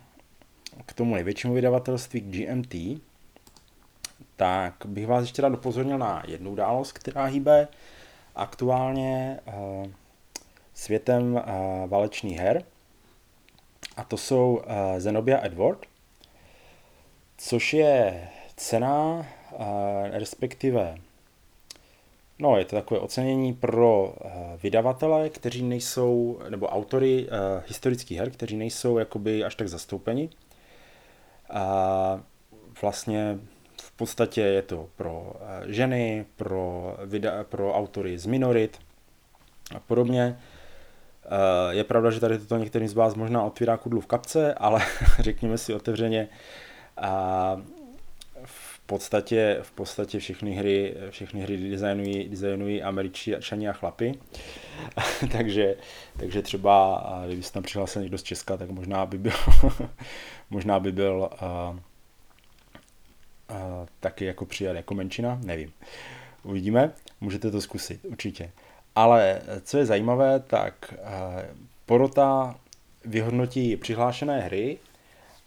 k 0.85 0.93
tomu 0.93 1.15
největšímu 1.15 1.53
vydavatelství, 1.53 2.21
k 2.21 2.25
GMT, 2.25 3.01
tak 4.35 4.73
bych 4.85 5.07
vás 5.07 5.21
ještě 5.21 5.41
rád 5.41 5.53
upozornil 5.53 5.97
na 5.97 6.23
jednu 6.27 6.51
událost, 6.51 6.91
která 6.91 7.25
hýbe 7.25 7.67
aktuálně 8.35 9.39
uh, 9.45 9.87
světem 10.79 11.33
uh, 11.33 11.41
válečných 11.89 12.37
her. 12.37 12.63
A 13.97 14.03
to 14.03 14.17
jsou 14.17 14.55
uh, 14.55 14.63
Zenobia 14.97 15.45
Edward, 15.45 15.85
což 17.37 17.73
je 17.73 18.27
cena, 18.55 19.27
uh, 19.51 19.65
respektive 20.11 20.97
No, 22.41 22.57
je 22.57 22.65
to 22.65 22.75
takové 22.75 22.99
ocenění 22.99 23.53
pro 23.53 24.15
vydavatele, 24.63 25.29
kteří 25.29 25.63
nejsou, 25.63 26.39
nebo 26.49 26.67
autory 26.67 27.27
historických 27.67 28.17
her, 28.17 28.31
kteří 28.31 28.57
nejsou 28.57 28.97
jakoby 28.97 29.43
až 29.43 29.55
tak 29.55 29.67
zastoupeni. 29.67 30.29
A 31.49 32.21
vlastně 32.81 33.39
v 33.81 33.91
podstatě 33.91 34.41
je 34.41 34.61
to 34.61 34.89
pro 34.95 35.33
ženy, 35.67 36.25
pro, 36.35 36.97
vida, 37.05 37.43
pro 37.43 37.73
autory 37.73 38.19
z 38.19 38.25
minorit 38.25 38.79
a 39.75 39.79
podobně. 39.79 40.39
Uh, 41.31 41.73
je 41.73 41.83
pravda, 41.83 42.11
že 42.11 42.19
tady 42.19 42.37
toto 42.37 42.57
některým 42.57 42.87
z 42.87 42.93
vás 42.93 43.15
možná 43.15 43.43
otvírá 43.43 43.77
kudlu 43.77 44.01
v 44.01 44.07
kapce, 44.07 44.53
ale 44.53 44.81
řekněme 45.19 45.57
si 45.57 45.73
otevřeně, 45.73 46.27
uh, 47.01 47.61
podstatě, 48.89 49.59
v 49.61 49.71
podstatě 49.71 50.19
všechny 50.19 50.51
hry, 50.51 50.95
všechny 51.09 51.41
hry 51.41 51.69
designují, 51.69 52.29
designují 52.29 52.83
američani 52.83 53.69
a 53.69 53.73
chlapy. 53.73 54.13
takže, 55.31 55.75
takže 56.17 56.41
třeba, 56.41 57.03
kdyby 57.25 57.43
se 57.43 57.53
tam 57.53 57.63
přihlásil 57.63 58.01
někdo 58.01 58.17
z 58.17 58.23
Česka, 58.23 58.57
tak 58.57 58.69
možná 58.69 59.05
by 59.05 59.17
byl, 59.17 59.33
možná 60.49 60.79
by 60.79 60.91
byl 60.91 61.29
uh, 61.41 61.77
uh, 63.49 63.87
taky 63.99 64.25
jako 64.25 64.45
přijat 64.45 64.75
jako 64.75 64.93
menšina, 64.95 65.39
nevím. 65.43 65.71
Uvidíme, 66.43 66.91
můžete 67.21 67.51
to 67.51 67.61
zkusit, 67.61 68.05
určitě. 68.05 68.51
Ale 68.99 69.41
co 69.63 69.77
je 69.77 69.85
zajímavé, 69.85 70.39
tak 70.39 70.93
uh, 70.93 70.97
porota 71.85 72.55
vyhodnotí 73.05 73.77
přihlášené 73.77 74.41
hry 74.41 74.77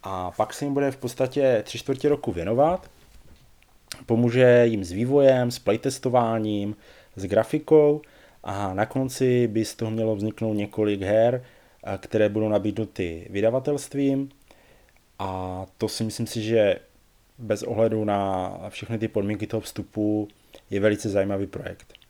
a 0.02 0.30
pak 0.30 0.54
se 0.54 0.64
jim 0.64 0.74
bude 0.74 0.90
v 0.90 0.96
podstatě 0.96 1.62
tři 1.64 1.78
čtvrtě 1.78 2.08
roku 2.08 2.32
věnovat 2.32 2.90
Pomůže 4.06 4.62
jim 4.66 4.84
s 4.84 4.92
vývojem, 4.92 5.50
s 5.50 5.58
playtestováním, 5.58 6.76
s 7.16 7.24
grafikou 7.24 8.02
a 8.44 8.74
na 8.74 8.86
konci 8.86 9.46
by 9.48 9.64
z 9.64 9.74
toho 9.74 9.90
mělo 9.90 10.16
vzniknout 10.16 10.54
několik 10.54 11.02
her, 11.02 11.44
které 11.98 12.28
budou 12.28 12.48
nabídnuty 12.48 13.26
vydavatelstvím 13.30 14.28
a 15.18 15.66
to 15.78 15.88
si 15.88 16.04
myslím 16.04 16.26
si, 16.26 16.42
že 16.42 16.76
bez 17.38 17.62
ohledu 17.62 18.04
na 18.04 18.52
všechny 18.68 18.98
ty 18.98 19.08
podmínky 19.08 19.46
toho 19.46 19.60
vstupu 19.60 20.28
je 20.70 20.80
velice 20.80 21.08
zajímavý 21.08 21.46
projekt. 21.46 22.01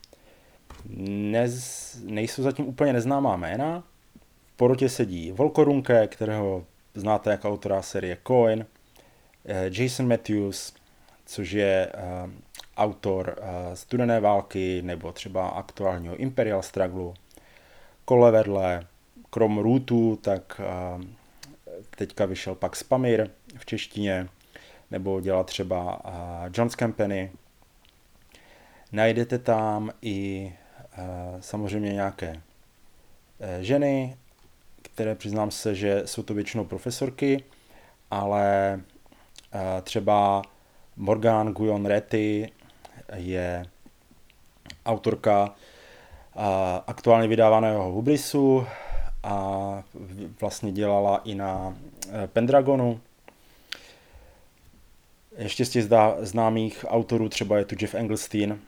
Nez, 0.89 1.99
nejsou 2.05 2.43
zatím 2.43 2.67
úplně 2.67 2.93
neznámá 2.93 3.37
jména. 3.37 3.85
V 4.55 4.57
porotě 4.57 4.89
sedí 4.89 5.33
Volkorunke, 5.33 6.07
kterého 6.07 6.65
znáte 6.95 7.31
jako 7.31 7.49
autora 7.49 7.83
série 7.83 8.17
Coin, 8.27 8.67
eh, 9.45 9.71
Jason 9.73 10.09
Matthews, 10.09 10.75
což 11.27 11.51
je 11.51 11.93
uh, 11.95 12.31
autor 12.77 13.39
uh, 13.39 13.75
Studené 13.75 14.21
války 14.21 14.83
nebo 14.83 15.13
třeba 15.13 15.49
aktuálního 15.49 16.17
Imperial 16.17 16.63
Struggle. 16.63 17.13
Kole 18.05 18.31
vedle, 18.31 18.87
krom 19.31 19.59
Rootu, 19.59 20.19
tak 20.23 20.61
teďka 21.97 22.25
vyšel 22.27 22.55
pak 22.55 22.77
Spamir 22.77 23.31
v 23.57 23.67
češtině, 23.67 24.29
nebo 24.91 25.21
dělá 25.21 25.45
třeba 25.45 26.01
John's 26.55 26.75
Company. 26.75 27.33
Najdete 28.93 29.39
tam 29.39 29.91
i 30.03 30.53
samozřejmě 31.41 31.93
nějaké 31.93 32.33
uh, 32.33 32.41
ženy, 33.61 34.17
které 34.83 35.15
přiznám 35.15 35.51
se, 35.51 35.75
že 35.75 36.03
jsou 36.05 36.23
to 36.23 36.35
většinou 36.35 36.65
profesorky, 36.65 37.45
ale 38.11 38.81
uh, 39.55 39.61
třeba 39.83 40.43
Morgan 40.97 41.53
Guyon 41.53 41.87
Retty 41.87 42.53
je 43.15 43.67
autorka 44.87 45.55
aktuálně 46.87 47.29
vydávaného 47.29 47.93
Hubrisu 47.93 48.67
a 49.23 49.83
vlastně 50.41 50.73
dělala 50.73 51.21
i 51.25 51.35
na 51.35 51.77
Pendragonu. 52.27 53.01
Ještě 55.37 55.65
z 55.65 55.71
těch 55.71 55.85
známých 56.21 56.85
autorů 56.89 57.29
třeba 57.29 57.59
je 57.59 57.65
tu 57.65 57.75
Jeff 57.81 57.95
Engelstein, 57.95 58.61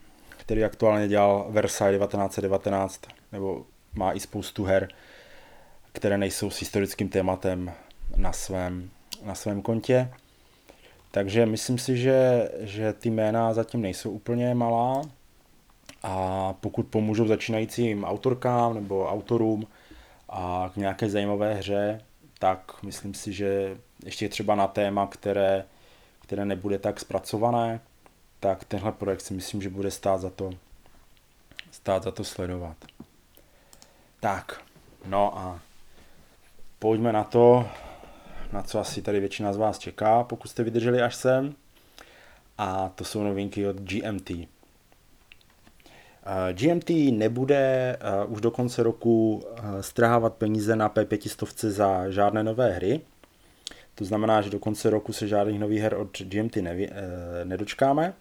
který 0.45 0.63
aktuálně 0.63 1.07
dělal 1.07 1.45
Versailles 1.49 1.99
1919, 1.99 3.01
nebo 3.31 3.65
má 3.93 4.13
i 4.13 4.19
spoustu 4.19 4.63
her, 4.63 4.87
které 5.91 6.17
nejsou 6.17 6.49
s 6.49 6.59
historickým 6.59 7.09
tématem 7.09 7.71
na 8.15 8.33
svém, 8.33 8.89
na 9.23 9.35
svém 9.35 9.61
kontě. 9.61 10.09
Takže 11.11 11.45
myslím 11.45 11.77
si, 11.77 11.97
že, 11.97 12.49
že 12.59 12.93
ty 12.93 13.09
jména 13.09 13.53
zatím 13.53 13.81
nejsou 13.81 14.11
úplně 14.11 14.55
malá 14.55 15.01
a 16.03 16.53
pokud 16.53 16.87
pomůžou 16.87 17.27
začínajícím 17.27 18.03
autorkám 18.03 18.73
nebo 18.73 19.09
autorům 19.09 19.67
a 20.29 20.71
k 20.73 20.77
nějaké 20.77 21.09
zajímavé 21.09 21.53
hře, 21.53 22.01
tak 22.39 22.83
myslím 22.83 23.13
si, 23.13 23.33
že 23.33 23.77
ještě 24.05 24.29
třeba 24.29 24.55
na 24.55 24.67
téma, 24.67 25.07
které, 25.07 25.63
které 26.21 26.45
nebude 26.45 26.79
tak 26.79 26.99
zpracované, 26.99 27.79
tak 28.45 28.63
tenhle 28.63 28.91
projekt 28.91 29.21
si 29.21 29.33
myslím, 29.33 29.61
že 29.61 29.69
bude 29.69 29.91
stát 29.91 30.21
za 30.21 30.29
to, 30.29 30.51
stát 31.71 32.03
za 32.03 32.11
to 32.11 32.23
sledovat. 32.23 32.77
Tak, 34.19 34.61
no 35.05 35.37
a 35.37 35.59
pojďme 36.79 37.13
na 37.13 37.23
to, 37.23 37.69
na 38.51 38.61
co 38.61 38.79
asi 38.79 39.01
tady 39.01 39.19
většina 39.19 39.53
z 39.53 39.57
vás 39.57 39.79
čeká, 39.79 40.23
pokud 40.23 40.47
jste 40.47 40.63
vydrželi 40.63 41.01
až 41.01 41.15
sem. 41.15 41.55
A 42.57 42.91
to 42.95 43.03
jsou 43.05 43.23
novinky 43.23 43.67
od 43.67 43.75
GMT. 43.75 44.29
Uh, 44.29 44.45
GMT 46.51 46.89
nebude 47.11 47.97
uh, 48.25 48.33
už 48.33 48.41
do 48.41 48.51
konce 48.51 48.83
roku 48.83 49.35
uh, 49.35 49.79
strhávat 49.81 50.33
peníze 50.33 50.75
na 50.75 50.89
P500 50.89 51.69
za 51.69 52.09
žádné 52.09 52.43
nové 52.43 52.71
hry. 52.71 53.01
To 53.95 54.05
znamená, 54.05 54.41
že 54.41 54.49
do 54.49 54.59
konce 54.59 54.89
roku 54.89 55.13
se 55.13 55.27
žádných 55.27 55.59
nových 55.59 55.81
her 55.81 55.93
od 55.93 56.21
GMT 56.21 56.55
nevi, 56.55 56.89
nedočkáme. 57.43 58.13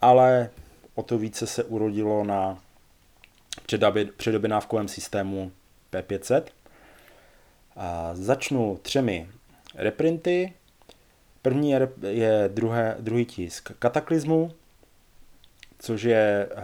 Ale 0.00 0.50
o 0.94 1.02
to 1.02 1.18
více 1.18 1.46
se 1.46 1.64
urodilo 1.64 2.24
na 2.24 2.58
předobědávkovém 4.16 4.88
systému 4.88 5.52
P500. 5.92 6.42
A 7.76 8.10
začnu 8.14 8.78
třemi 8.82 9.28
reprinty. 9.74 10.52
První 11.42 11.70
je, 11.70 11.88
je 12.08 12.50
druhé, 12.52 12.96
druhý 13.00 13.24
tisk 13.24 13.72
Kataklizmu, 13.78 14.52
což 15.78 16.02
je 16.02 16.48
uh, 16.52 16.62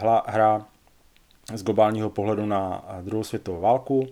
hla, 0.00 0.24
hra 0.26 0.66
z 1.54 1.62
globálního 1.62 2.10
pohledu 2.10 2.46
na 2.46 2.84
druhou 3.02 3.24
světovou 3.24 3.60
válku. 3.60 4.06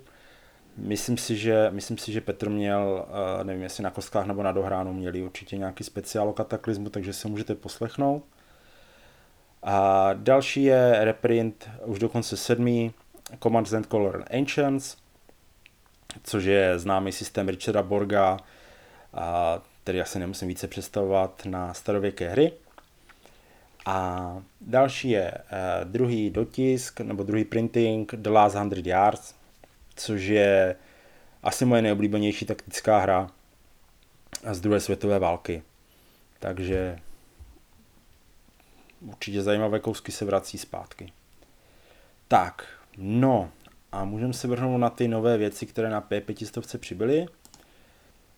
Myslím 0.77 1.19
si, 1.19 1.37
že, 1.37 1.71
myslím 1.71 1.99
si, 1.99 2.13
že 2.13 2.21
Petr 2.21 2.49
měl, 2.51 3.07
uh, 3.39 3.45
nevím 3.45 3.63
jestli 3.63 3.85
na 3.85 3.91
kostkách 3.91 4.27
nebo 4.27 4.43
na 4.43 4.53
dohránu, 4.53 4.93
měli 4.93 5.23
určitě 5.23 5.59
nějaký 5.59 5.85
speciál 5.85 6.29
o 6.29 6.33
kataklizmu, 6.33 6.91
takže 6.91 7.13
se 7.13 7.29
můžete 7.29 7.55
poslechnout. 7.55 8.25
A 9.63 10.11
další 10.13 10.65
je 10.65 11.05
reprint 11.05 11.71
už 11.85 11.99
dokonce 11.99 12.37
sedmý 12.37 12.95
Command 13.43 13.73
and 13.73 13.87
Color 13.87 14.25
Ancients, 14.39 14.97
což 16.25 16.45
je 16.45 16.79
známý 16.79 17.13
systém 17.13 17.49
Richarda 17.49 17.83
Borga, 17.83 18.39
a 19.15 19.61
který 19.83 20.01
asi 20.01 20.19
nemusím 20.19 20.49
více 20.49 20.69
představovat 20.69 21.43
na 21.47 21.75
starověké 21.75 22.29
hry. 22.29 22.53
A 23.87 24.37
další 24.61 25.11
je 25.11 25.33
uh, 25.33 25.91
druhý 25.91 26.31
dotisk 26.31 27.01
nebo 27.01 27.23
druhý 27.23 27.45
printing 27.45 28.15
The 28.15 28.31
Last 28.31 28.57
Hundred 28.57 28.87
Yards, 28.87 29.35
což 29.97 30.23
je 30.23 30.77
asi 31.43 31.65
moje 31.65 31.83
nejoblíbenější 31.83 32.47
taktická 32.47 32.99
hra 32.99 33.31
z 34.51 34.61
druhé 34.61 34.81
světové 34.81 35.19
války. 35.19 35.63
Takže 36.39 36.99
určitě 39.01 39.43
zajímavé 39.43 39.81
kousky 39.81 40.13
se 40.13 40.25
vrací 40.25 40.59
zpátky. 40.59 41.13
Tak, 42.29 42.67
no 42.97 43.51
a 43.93 44.05
můžeme 44.05 44.33
se 44.33 44.49
vrhnout 44.49 44.81
na 44.81 44.91
ty 44.91 45.09
nové 45.09 45.39
věci, 45.39 45.67
které 45.67 45.91
na 45.91 46.01
P500 46.01 46.79
přibyly. 46.79 47.27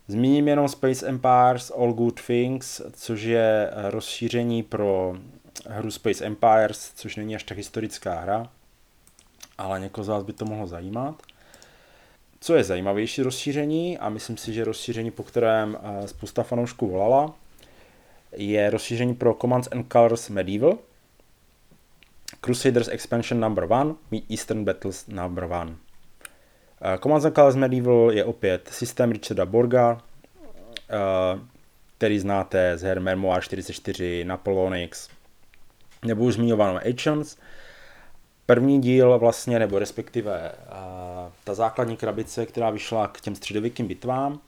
Zmíním 0.07 0.47
jenom 0.47 0.67
Space 0.67 1.07
Empires 1.07 1.71
All 1.77 1.93
Good 1.93 2.21
Things, 2.27 2.81
což 2.93 3.21
je 3.21 3.71
rozšíření 3.89 4.63
pro 4.63 5.17
hru 5.69 5.91
Space 5.91 6.25
Empires, 6.25 6.91
což 6.95 7.15
není 7.15 7.35
až 7.35 7.43
tak 7.43 7.57
historická 7.57 8.19
hra, 8.19 8.49
ale 9.57 9.79
někoho 9.79 10.05
z 10.05 10.07
vás 10.07 10.23
by 10.23 10.33
to 10.33 10.45
mohlo 10.45 10.67
zajímat. 10.67 11.21
Co 12.39 12.55
je 12.55 12.63
zajímavější 12.63 13.21
rozšíření, 13.21 13.97
a 13.97 14.09
myslím 14.09 14.37
si, 14.37 14.53
že 14.53 14.63
rozšíření, 14.63 15.11
po 15.11 15.23
kterém 15.23 15.77
eh, 15.81 16.07
spousta 16.07 16.43
fanoušků 16.43 16.87
volala, 16.87 17.35
je 18.35 18.69
rozšíření 18.69 19.15
pro 19.15 19.33
Commands 19.33 19.69
and 19.71 19.91
Colors 19.91 20.29
Medieval, 20.29 20.77
Crusaders 22.41 22.87
Expansion 22.87 23.39
number 23.39 23.63
1, 23.63 23.95
Meet 24.11 24.31
Eastern 24.31 24.65
Battles 24.65 25.07
number 25.07 25.43
1. 25.43 25.75
Eh, 26.81 26.97
Commands 26.97 27.25
and 27.25 27.35
Colors 27.35 27.55
Medieval 27.55 28.11
je 28.11 28.25
opět 28.25 28.69
systém 28.71 29.11
Richarda 29.11 29.45
Borga, 29.45 30.01
eh, 30.89 31.39
který 31.97 32.19
znáte 32.19 32.77
z 32.77 32.81
her 32.81 33.01
Memoir 33.01 33.41
44, 33.41 34.23
Napoleonics, 34.23 35.09
nebo 36.05 36.23
už 36.23 36.33
zmiňovanou 36.33 36.79
Ancients. 36.89 37.37
První 38.45 38.81
díl 38.81 39.19
vlastně, 39.19 39.59
nebo 39.59 39.79
respektive 39.79 40.51
eh, 40.51 41.31
ta 41.43 41.53
základní 41.53 41.97
krabice, 41.97 42.45
která 42.45 42.69
vyšla 42.69 43.07
k 43.07 43.21
těm 43.21 43.35
středověkým 43.35 43.87
bitvám, 43.87 44.39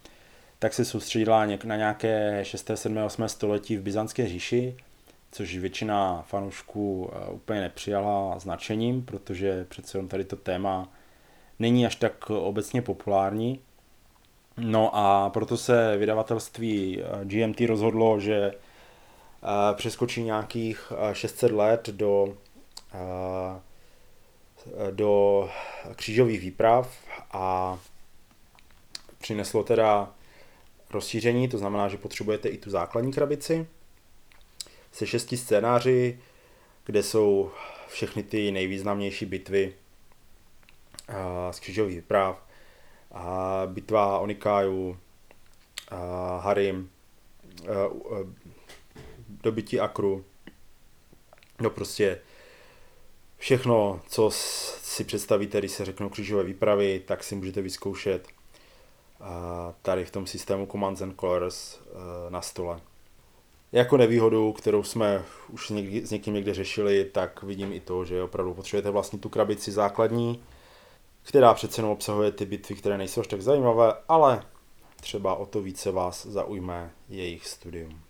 tak 0.59 0.73
se 0.73 0.85
soustředila 0.85 1.45
na 1.63 1.75
nějaké 1.75 2.39
6., 2.45 2.71
7., 2.75 2.97
8. 2.97 3.29
století 3.29 3.77
v 3.77 3.81
Byzantské 3.81 4.27
říši, 4.27 4.77
což 5.31 5.57
většina 5.57 6.21
fanoušků 6.27 7.11
úplně 7.31 7.61
nepřijala 7.61 8.39
značením, 8.39 9.05
protože 9.05 9.65
přece 9.69 9.97
jen 9.97 10.07
tady 10.07 10.25
to 10.25 10.35
téma 10.35 10.89
není 11.59 11.85
až 11.85 11.95
tak 11.95 12.29
obecně 12.29 12.81
populární. 12.81 13.59
No 14.57 14.95
a 14.95 15.29
proto 15.29 15.57
se 15.57 15.97
vydavatelství 15.97 17.01
eh, 17.01 17.25
GMT 17.25 17.61
rozhodlo, 17.61 18.19
že 18.19 18.51
eh, 18.51 19.73
přeskočí 19.73 20.23
nějakých 20.23 20.91
600 21.13 21.51
eh, 21.51 21.55
let 21.55 21.89
do, 21.89 22.37
do 24.91 25.49
křížových 25.95 26.41
výprav 26.41 26.97
a 27.31 27.77
přineslo 29.19 29.63
teda 29.63 30.14
rozšíření, 30.89 31.49
to 31.49 31.57
znamená, 31.57 31.87
že 31.87 31.97
potřebujete 31.97 32.49
i 32.49 32.57
tu 32.57 32.69
základní 32.69 33.13
krabici 33.13 33.67
se 34.91 35.07
šesti 35.07 35.37
scénáři, 35.37 36.19
kde 36.85 37.03
jsou 37.03 37.51
všechny 37.87 38.23
ty 38.23 38.51
nejvýznamnější 38.51 39.25
bitvy 39.25 39.73
z 41.51 41.59
křižových 41.59 41.95
výprav, 41.95 42.45
a 43.11 43.61
bitva 43.65 44.19
Onikáju, 44.19 44.97
Harim, 46.39 46.89
dobytí 49.29 49.79
Akru, 49.79 50.25
no 51.61 51.69
prostě 51.69 52.21
všechno, 53.37 54.01
co 54.07 54.29
si 54.31 55.03
představíte, 55.03 55.59
když 55.59 55.71
se 55.71 55.85
řeknou 55.85 56.09
křižové 56.09 56.43
výpravy, 56.43 57.01
tak 57.05 57.23
si 57.23 57.35
můžete 57.35 57.61
vyzkoušet 57.61 58.27
tady 59.81 60.05
v 60.05 60.11
tom 60.11 60.27
systému 60.27 60.65
Commands 60.65 61.01
and 61.01 61.19
Colors 61.19 61.79
na 62.29 62.41
stole. 62.41 62.79
Jako 63.71 63.97
nevýhodu, 63.97 64.53
kterou 64.53 64.83
jsme 64.83 65.23
už 65.49 65.71
s 66.03 66.11
někým 66.11 66.33
někde 66.33 66.53
řešili, 66.53 67.05
tak 67.05 67.43
vidím 67.43 67.73
i 67.73 67.79
to, 67.79 68.05
že 68.05 68.23
opravdu 68.23 68.53
potřebujete 68.53 68.89
vlastně 68.89 69.19
tu 69.19 69.29
krabici 69.29 69.71
základní, 69.71 70.43
která 71.23 71.53
přece 71.53 71.79
jenom 71.79 71.91
obsahuje 71.91 72.31
ty 72.31 72.45
bitvy, 72.45 72.75
které 72.75 72.97
nejsou 72.97 73.21
až 73.21 73.27
tak 73.27 73.41
zajímavé, 73.41 73.93
ale 74.07 74.43
třeba 75.01 75.35
o 75.35 75.45
to 75.45 75.61
více 75.61 75.91
vás 75.91 76.25
zaujme 76.25 76.91
jejich 77.09 77.47
studium. 77.47 78.01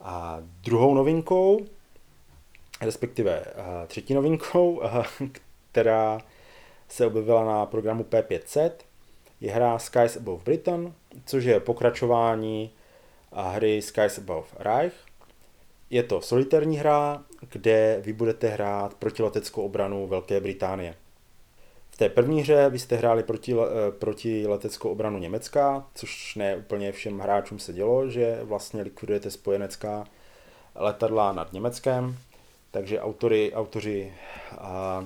A 0.00 0.38
druhou 0.40 0.94
novinkou, 0.94 1.66
respektive 2.80 3.44
eh, 3.46 3.86
třetí 3.86 4.14
novinkou, 4.14 4.82
eh, 4.82 5.04
která 5.72 6.20
se 6.88 7.06
objevila 7.06 7.44
na 7.44 7.66
programu 7.66 8.02
P500, 8.02 8.70
je 9.40 9.52
hra 9.52 9.78
Skies 9.78 10.16
Above 10.16 10.44
Britain, 10.44 10.94
což 11.26 11.44
je 11.44 11.60
pokračování 11.60 12.70
eh, 13.32 13.42
hry 13.54 13.82
Skies 13.82 14.18
Above 14.18 14.46
Reich. 14.58 14.94
Je 15.90 16.02
to 16.02 16.20
solitární 16.20 16.76
hra, 16.76 17.22
kde 17.52 18.00
vy 18.02 18.12
budete 18.12 18.48
hrát 18.48 18.94
protileteckou 18.94 19.62
obranu 19.62 20.06
Velké 20.06 20.40
Británie 20.40 20.94
té 21.98 22.08
první 22.08 22.40
hře 22.40 22.70
vy 22.70 22.78
jste 22.78 22.96
hráli 22.96 23.22
proti, 23.22 23.54
eh, 23.54 23.92
proti 23.98 24.46
leteckou 24.46 24.90
obranu 24.90 25.18
Německa, 25.18 25.86
což 25.94 26.34
ne 26.34 26.56
úplně 26.56 26.92
všem 26.92 27.18
hráčům 27.18 27.58
se 27.58 27.72
dělo, 27.72 28.10
že 28.10 28.38
vlastně 28.42 28.82
likvidujete 28.82 29.30
spojenecká 29.30 30.04
letadla 30.74 31.32
nad 31.32 31.52
Německem. 31.52 32.18
Takže 32.70 33.00
autory, 33.00 33.52
autoři 33.54 34.12
uh, 34.52 35.04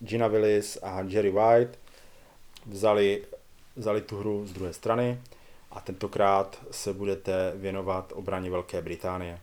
Gina 0.00 0.26
Willis 0.26 0.78
a 0.82 1.00
Jerry 1.00 1.30
White 1.30 1.78
vzali, 2.66 3.22
vzali 3.76 4.00
tu 4.00 4.18
hru 4.18 4.46
z 4.46 4.52
druhé 4.52 4.72
strany 4.72 5.20
a 5.70 5.80
tentokrát 5.80 6.62
se 6.70 6.92
budete 6.92 7.52
věnovat 7.56 8.12
obraně 8.16 8.50
Velké 8.50 8.82
Británie. 8.82 9.40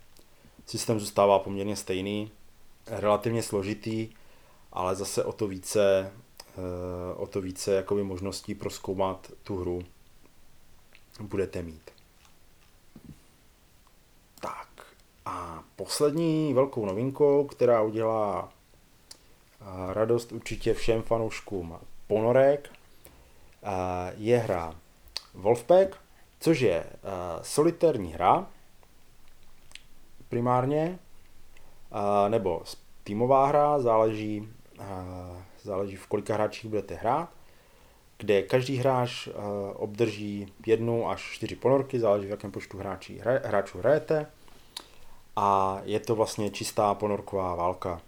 Systém 0.65 0.99
zůstává 0.99 1.39
poměrně 1.39 1.75
stejný, 1.75 2.31
relativně 2.87 3.43
složitý, 3.43 4.09
ale 4.71 4.95
zase 4.95 5.23
o 5.23 5.31
to 5.31 5.47
více 5.47 6.11
o 7.15 7.27
to 7.27 7.41
více 7.41 7.73
jakoby 7.73 8.03
možností 8.03 8.55
proskoumat 8.55 9.31
tu 9.43 9.57
hru 9.57 9.81
budete 11.21 11.61
mít. 11.61 11.91
Tak 14.41 14.67
a 15.25 15.63
poslední 15.75 16.53
velkou 16.53 16.85
novinkou, 16.85 17.47
která 17.47 17.81
udělá 17.81 18.51
radost 19.93 20.31
určitě 20.31 20.73
všem 20.73 21.01
fanouškům 21.01 21.79
ponorek, 22.07 22.69
je 24.17 24.37
hra 24.37 24.75
Wolfpack, 25.33 25.97
což 26.39 26.59
je 26.59 26.85
solitérní 27.41 28.13
hra 28.13 28.47
primárně, 30.29 30.99
nebo 32.27 32.63
týmová 33.03 33.47
hra, 33.47 33.79
záleží 33.79 34.49
záleží 35.63 35.95
v 35.95 36.07
kolika 36.07 36.33
hráčích 36.33 36.69
budete 36.69 36.95
hrát, 36.95 37.29
kde 38.17 38.41
každý 38.41 38.77
hráč 38.77 39.29
obdrží 39.73 40.53
jednu 40.65 41.09
až 41.09 41.31
čtyři 41.31 41.55
ponorky, 41.55 41.99
záleží 41.99 42.27
v 42.27 42.31
jakém 42.31 42.51
počtu 42.51 42.77
hráčí, 42.77 43.21
hráčů 43.43 43.77
hrajete 43.77 44.25
a 45.35 45.79
je 45.83 45.99
to 45.99 46.15
vlastně 46.15 46.49
čistá 46.49 46.93
ponorková 46.93 47.55
válka. 47.55 48.01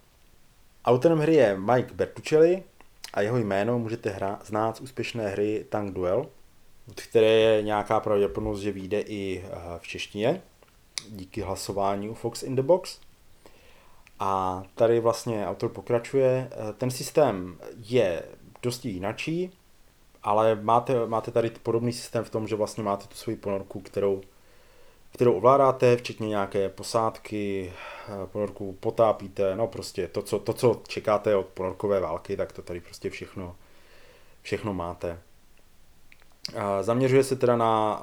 Autorem 0.85 1.19
hry 1.19 1.35
je 1.35 1.57
Mike 1.57 1.93
Bertuccelli 1.93 2.63
a 3.13 3.21
jeho 3.21 3.37
jméno 3.37 3.79
můžete 3.79 4.09
hra, 4.09 4.39
znát 4.45 4.77
z 4.77 4.81
úspěšné 4.81 5.29
hry 5.29 5.65
Tank 5.69 5.93
Duel, 5.93 6.25
od 6.89 7.01
které 7.01 7.27
je 7.27 7.61
nějaká 7.61 7.99
pravděpodobnost, 7.99 8.59
že 8.59 8.71
vyjde 8.71 9.01
i 9.01 9.43
uh, 9.43 9.53
v 9.77 9.87
češtině 9.87 10.41
díky 11.09 11.41
hlasování 11.41 12.09
u 12.09 12.13
Fox 12.13 12.43
in 12.43 12.55
the 12.55 12.61
Box. 12.61 12.99
A 14.19 14.63
tady 14.75 14.99
vlastně 14.99 15.47
autor 15.47 15.69
pokračuje. 15.69 16.49
Eh, 16.51 16.73
ten 16.73 16.91
systém 16.91 17.57
je 17.77 18.23
dosti 18.61 18.89
jinačí, 18.89 19.51
ale 20.23 20.55
máte, 20.55 21.05
máte 21.05 21.31
tady 21.31 21.49
podobný 21.49 21.93
systém 21.93 22.23
v 22.23 22.29
tom, 22.29 22.47
že 22.47 22.55
vlastně 22.55 22.83
máte 22.83 23.07
tu 23.07 23.15
svoji 23.15 23.37
ponorku, 23.37 23.81
kterou, 23.81 24.21
kterou 25.11 25.33
ovládáte, 25.33 25.97
včetně 25.97 26.27
nějaké 26.27 26.69
posádky, 26.69 27.73
eh, 28.07 28.27
ponorku 28.27 28.77
potápíte, 28.79 29.55
no 29.55 29.67
prostě 29.67 30.07
to 30.07 30.21
co, 30.21 30.39
to, 30.39 30.53
co 30.53 30.81
čekáte 30.87 31.35
od 31.35 31.45
ponorkové 31.45 31.99
války, 31.99 32.37
tak 32.37 32.51
to 32.51 32.61
tady 32.61 32.81
prostě 32.81 33.09
všechno, 33.09 33.55
všechno 34.41 34.73
máte. 34.73 35.19
Zaměřuje 36.81 37.23
se 37.23 37.35
teda 37.35 37.55
na 37.55 38.01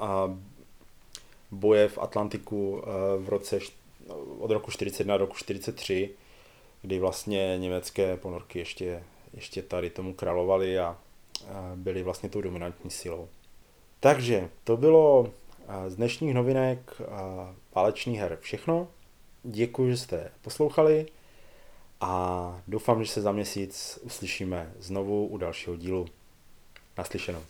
boje 1.51 1.87
v 1.87 1.97
Atlantiku 1.97 2.83
v 3.17 3.29
roce 3.29 3.59
od 4.39 4.51
roku 4.51 4.71
41 4.71 5.17
do 5.17 5.25
roku 5.25 5.35
43, 5.37 6.09
kdy 6.81 6.99
vlastně 6.99 7.57
německé 7.57 8.17
ponorky 8.17 8.59
ještě, 8.59 9.03
ještě 9.33 9.61
tady 9.61 9.89
tomu 9.89 10.13
královaly 10.13 10.79
a 10.79 10.97
byly 11.75 12.03
vlastně 12.03 12.29
tou 12.29 12.41
dominantní 12.41 12.91
silou. 12.91 13.27
Takže 13.99 14.49
to 14.63 14.77
bylo 14.77 15.31
z 15.87 15.95
dnešních 15.95 16.33
novinek 16.33 17.01
válečných 17.75 18.19
her 18.19 18.37
všechno. 18.41 18.87
Děkuji, 19.43 19.91
že 19.91 19.97
jste 19.97 20.31
poslouchali 20.41 21.05
a 22.01 22.61
doufám, 22.67 23.03
že 23.03 23.11
se 23.11 23.21
za 23.21 23.31
měsíc 23.31 23.99
uslyšíme 24.01 24.73
znovu 24.79 25.27
u 25.27 25.37
dalšího 25.37 25.75
dílu. 25.75 26.05
Naslyšenou. 26.97 27.41